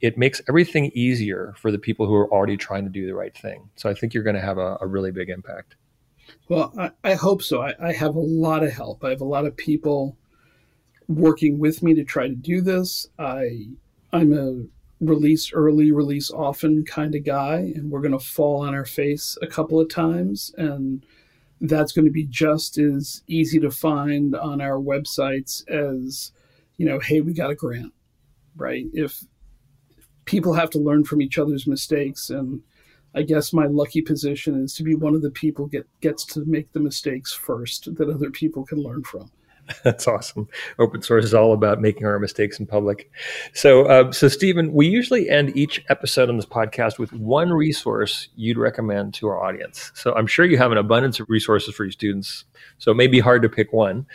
it 0.00 0.18
makes 0.18 0.40
everything 0.48 0.90
easier 0.94 1.54
for 1.56 1.70
the 1.70 1.78
people 1.78 2.06
who 2.06 2.14
are 2.14 2.30
already 2.32 2.56
trying 2.56 2.84
to 2.84 2.90
do 2.90 3.06
the 3.06 3.14
right 3.14 3.36
thing. 3.36 3.68
So 3.76 3.88
I 3.88 3.94
think 3.94 4.14
you're 4.14 4.24
going 4.24 4.36
to 4.36 4.42
have 4.42 4.58
a, 4.58 4.78
a 4.80 4.86
really 4.86 5.12
big 5.12 5.28
impact. 5.28 5.76
Well, 6.48 6.72
I, 6.78 6.90
I 7.04 7.14
hope 7.14 7.42
so. 7.42 7.62
I, 7.62 7.74
I 7.80 7.92
have 7.92 8.14
a 8.16 8.20
lot 8.20 8.64
of 8.64 8.72
help. 8.72 9.04
I 9.04 9.10
have 9.10 9.20
a 9.20 9.26
lot 9.26 9.46
of 9.46 9.56
people 9.56 10.16
working 11.08 11.58
with 11.58 11.82
me 11.82 11.94
to 11.94 12.04
try 12.04 12.26
to 12.26 12.34
do 12.34 12.60
this. 12.60 13.06
I 13.18 13.68
I'm 14.12 14.32
a 14.32 14.64
release 15.02 15.52
early, 15.52 15.90
release 15.90 16.30
often 16.30 16.84
kind 16.84 17.14
of 17.14 17.24
guy, 17.24 17.72
and 17.74 17.90
we're 17.90 18.00
going 18.00 18.18
to 18.18 18.24
fall 18.24 18.62
on 18.62 18.74
our 18.74 18.84
face 18.84 19.36
a 19.42 19.46
couple 19.46 19.80
of 19.80 19.88
times. 19.88 20.54
And 20.56 21.04
that's 21.60 21.92
going 21.92 22.04
to 22.04 22.10
be 22.10 22.24
just 22.24 22.78
as 22.78 23.22
easy 23.26 23.58
to 23.60 23.70
find 23.70 24.34
on 24.34 24.60
our 24.60 24.78
websites 24.78 25.68
as, 25.68 26.32
you 26.76 26.86
know, 26.86 26.98
hey, 26.98 27.20
we 27.20 27.32
got 27.32 27.50
a 27.50 27.54
grant, 27.54 27.92
right? 28.56 28.86
If 28.92 29.24
people 30.24 30.54
have 30.54 30.70
to 30.70 30.78
learn 30.78 31.04
from 31.04 31.20
each 31.20 31.38
other's 31.38 31.66
mistakes 31.66 32.30
and 32.30 32.62
I 33.14 33.22
guess 33.22 33.52
my 33.52 33.66
lucky 33.66 34.00
position 34.00 34.62
is 34.62 34.74
to 34.74 34.82
be 34.82 34.94
one 34.94 35.14
of 35.14 35.22
the 35.22 35.30
people 35.30 35.66
get 35.66 35.86
gets 36.00 36.24
to 36.26 36.44
make 36.46 36.72
the 36.72 36.80
mistakes 36.80 37.32
first 37.32 37.94
that 37.96 38.08
other 38.08 38.30
people 38.30 38.64
can 38.64 38.78
learn 38.78 39.02
from. 39.02 39.30
That's 39.84 40.06
awesome. 40.06 40.48
Open 40.78 41.02
source 41.02 41.24
is 41.24 41.34
all 41.34 41.52
about 41.52 41.80
making 41.80 42.06
our 42.06 42.18
mistakes 42.18 42.58
in 42.58 42.66
public. 42.66 43.10
So, 43.54 43.86
uh, 43.86 44.12
so 44.12 44.28
Stephen, 44.28 44.72
we 44.72 44.86
usually 44.86 45.28
end 45.28 45.56
each 45.56 45.84
episode 45.88 46.28
on 46.28 46.36
this 46.36 46.46
podcast 46.46 46.98
with 46.98 47.12
one 47.12 47.52
resource 47.52 48.28
you'd 48.36 48.58
recommend 48.58 49.14
to 49.14 49.28
our 49.28 49.42
audience. 49.42 49.92
So, 49.94 50.14
I'm 50.14 50.26
sure 50.26 50.44
you 50.44 50.58
have 50.58 50.72
an 50.72 50.78
abundance 50.78 51.20
of 51.20 51.28
resources 51.28 51.74
for 51.74 51.84
your 51.84 51.92
students. 51.92 52.44
So, 52.78 52.92
it 52.92 52.96
may 52.96 53.06
be 53.06 53.20
hard 53.20 53.42
to 53.42 53.48
pick 53.48 53.72
one. 53.72 54.06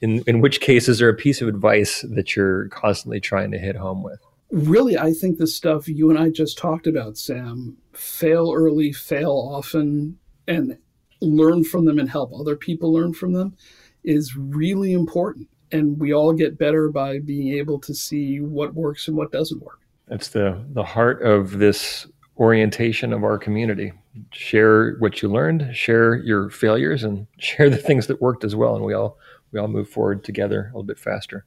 In 0.00 0.22
in 0.26 0.40
which 0.40 0.60
case, 0.60 0.88
is 0.88 0.98
there 0.98 1.08
a 1.08 1.14
piece 1.14 1.40
of 1.40 1.48
advice 1.48 2.04
that 2.10 2.36
you're 2.36 2.68
constantly 2.68 3.20
trying 3.20 3.50
to 3.52 3.58
hit 3.58 3.76
home 3.76 4.02
with? 4.02 4.20
Really, 4.50 4.98
I 4.98 5.12
think 5.12 5.38
the 5.38 5.46
stuff 5.46 5.88
you 5.88 6.10
and 6.10 6.18
I 6.18 6.30
just 6.30 6.58
talked 6.58 6.86
about, 6.86 7.16
Sam, 7.16 7.76
fail 7.92 8.52
early, 8.54 8.92
fail 8.92 9.32
often, 9.32 10.18
and 10.46 10.76
learn 11.20 11.64
from 11.64 11.86
them 11.86 11.98
and 11.98 12.10
help 12.10 12.32
other 12.38 12.56
people 12.56 12.92
learn 12.92 13.14
from 13.14 13.32
them 13.32 13.56
is 14.04 14.36
really 14.36 14.92
important. 14.92 15.48
And 15.72 15.98
we 15.98 16.12
all 16.12 16.32
get 16.32 16.58
better 16.58 16.90
by 16.90 17.18
being 17.18 17.54
able 17.54 17.80
to 17.80 17.94
see 17.94 18.40
what 18.40 18.74
works 18.74 19.08
and 19.08 19.16
what 19.16 19.32
doesn't 19.32 19.62
work. 19.62 19.80
That's 20.08 20.28
the, 20.28 20.62
the 20.72 20.84
heart 20.84 21.22
of 21.22 21.58
this 21.58 22.06
orientation 22.38 23.12
of 23.12 23.24
our 23.24 23.38
community. 23.38 23.92
Share 24.32 24.96
what 24.98 25.22
you 25.22 25.28
learned, 25.28 25.74
share 25.74 26.16
your 26.16 26.50
failures, 26.50 27.02
and 27.02 27.26
share 27.38 27.70
the 27.70 27.76
things 27.76 28.06
that 28.06 28.20
worked 28.20 28.44
as 28.44 28.54
well. 28.54 28.76
And 28.76 28.84
we 28.84 28.94
all 28.94 29.18
we 29.52 29.60
all 29.60 29.68
move 29.68 29.88
forward 29.88 30.24
together 30.24 30.62
a 30.62 30.66
little 30.66 30.82
bit 30.82 30.98
faster. 30.98 31.44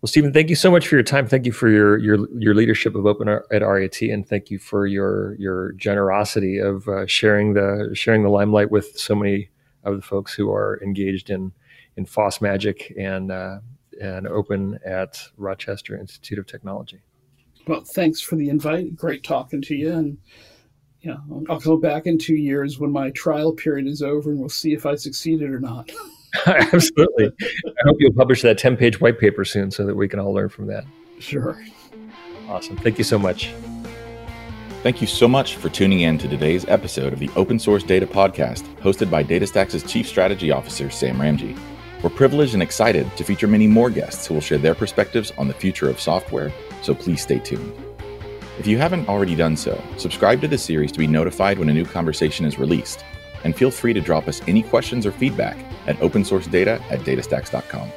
Well, 0.00 0.08
Stephen, 0.08 0.32
thank 0.32 0.50
you 0.50 0.56
so 0.56 0.70
much 0.70 0.86
for 0.86 0.94
your 0.94 1.02
time. 1.02 1.26
Thank 1.26 1.46
you 1.46 1.52
for 1.52 1.68
your 1.68 1.98
your 1.98 2.28
your 2.38 2.54
leadership 2.54 2.94
of 2.94 3.06
Open 3.06 3.28
at 3.28 3.62
RIT, 3.62 4.02
and 4.02 4.28
thank 4.28 4.50
you 4.50 4.58
for 4.58 4.86
your 4.86 5.34
your 5.34 5.72
generosity 5.72 6.58
of 6.58 6.86
uh, 6.88 7.06
sharing 7.06 7.54
the 7.54 7.90
sharing 7.94 8.22
the 8.22 8.28
limelight 8.28 8.70
with 8.70 8.98
so 8.98 9.14
many 9.14 9.48
of 9.86 9.96
the 9.96 10.02
folks 10.02 10.34
who 10.34 10.50
are 10.52 10.80
engaged 10.82 11.30
in 11.30 11.52
in 11.96 12.04
FOSS 12.04 12.40
Magic 12.40 12.92
and 12.98 13.32
uh, 13.32 13.58
and 14.00 14.26
open 14.26 14.78
at 14.84 15.18
Rochester 15.36 15.98
Institute 15.98 16.38
of 16.38 16.46
Technology. 16.46 17.00
Well, 17.66 17.82
thanks 17.84 18.20
for 18.20 18.36
the 18.36 18.48
invite. 18.48 18.94
Great 18.94 19.24
talking 19.24 19.62
to 19.62 19.74
you, 19.74 19.92
and 19.92 20.18
yeah, 21.00 21.16
I'll 21.48 21.60
go 21.60 21.76
back 21.76 22.06
in 22.06 22.18
two 22.18 22.36
years 22.36 22.78
when 22.78 22.92
my 22.92 23.10
trial 23.10 23.52
period 23.52 23.86
is 23.86 24.02
over, 24.02 24.30
and 24.30 24.38
we'll 24.38 24.48
see 24.48 24.72
if 24.72 24.86
I 24.86 24.94
succeeded 24.94 25.50
or 25.50 25.60
not. 25.60 25.90
Absolutely. 26.46 27.30
I 27.42 27.70
hope 27.86 27.96
you'll 27.98 28.12
publish 28.12 28.42
that 28.42 28.58
ten-page 28.58 29.00
white 29.00 29.18
paper 29.18 29.44
soon, 29.44 29.70
so 29.70 29.86
that 29.86 29.96
we 29.96 30.06
can 30.08 30.20
all 30.20 30.34
learn 30.34 30.48
from 30.48 30.66
that. 30.66 30.84
Sure. 31.18 31.58
Awesome. 32.48 32.76
Thank 32.76 32.98
you 32.98 33.04
so 33.04 33.18
much. 33.18 33.52
Thank 34.82 35.00
you 35.00 35.06
so 35.08 35.26
much 35.26 35.56
for 35.56 35.68
tuning 35.68 36.00
in 36.00 36.16
to 36.18 36.28
today's 36.28 36.64
episode 36.66 37.12
of 37.12 37.18
the 37.18 37.30
Open 37.34 37.58
Source 37.58 37.82
Data 37.82 38.06
Podcast, 38.06 38.62
hosted 38.76 39.10
by 39.10 39.24
DataStax' 39.24 39.88
Chief 39.88 40.06
Strategy 40.06 40.52
Officer, 40.52 40.90
Sam 40.90 41.16
Ramji. 41.16 41.58
We're 42.02 42.10
privileged 42.10 42.54
and 42.54 42.62
excited 42.62 43.10
to 43.16 43.24
feature 43.24 43.48
many 43.48 43.66
more 43.66 43.90
guests 43.90 44.26
who 44.26 44.34
will 44.34 44.40
share 44.40 44.58
their 44.58 44.76
perspectives 44.76 45.32
on 45.38 45.48
the 45.48 45.54
future 45.54 45.90
of 45.90 46.00
software, 46.00 46.52
so 46.82 46.94
please 46.94 47.20
stay 47.20 47.40
tuned. 47.40 47.74
If 48.60 48.66
you 48.68 48.78
haven't 48.78 49.08
already 49.08 49.34
done 49.34 49.56
so, 49.56 49.82
subscribe 49.96 50.40
to 50.42 50.48
the 50.48 50.58
series 50.58 50.92
to 50.92 51.00
be 51.00 51.08
notified 51.08 51.58
when 51.58 51.68
a 51.68 51.74
new 51.74 51.84
conversation 51.84 52.46
is 52.46 52.58
released, 52.58 53.04
and 53.42 53.56
feel 53.56 53.72
free 53.72 53.92
to 53.92 54.00
drop 54.00 54.28
us 54.28 54.40
any 54.46 54.62
questions 54.62 55.04
or 55.04 55.10
feedback 55.10 55.56
at 55.88 55.96
opensourcedata 55.96 56.80
at 56.90 57.00
datastax.com. 57.00 57.90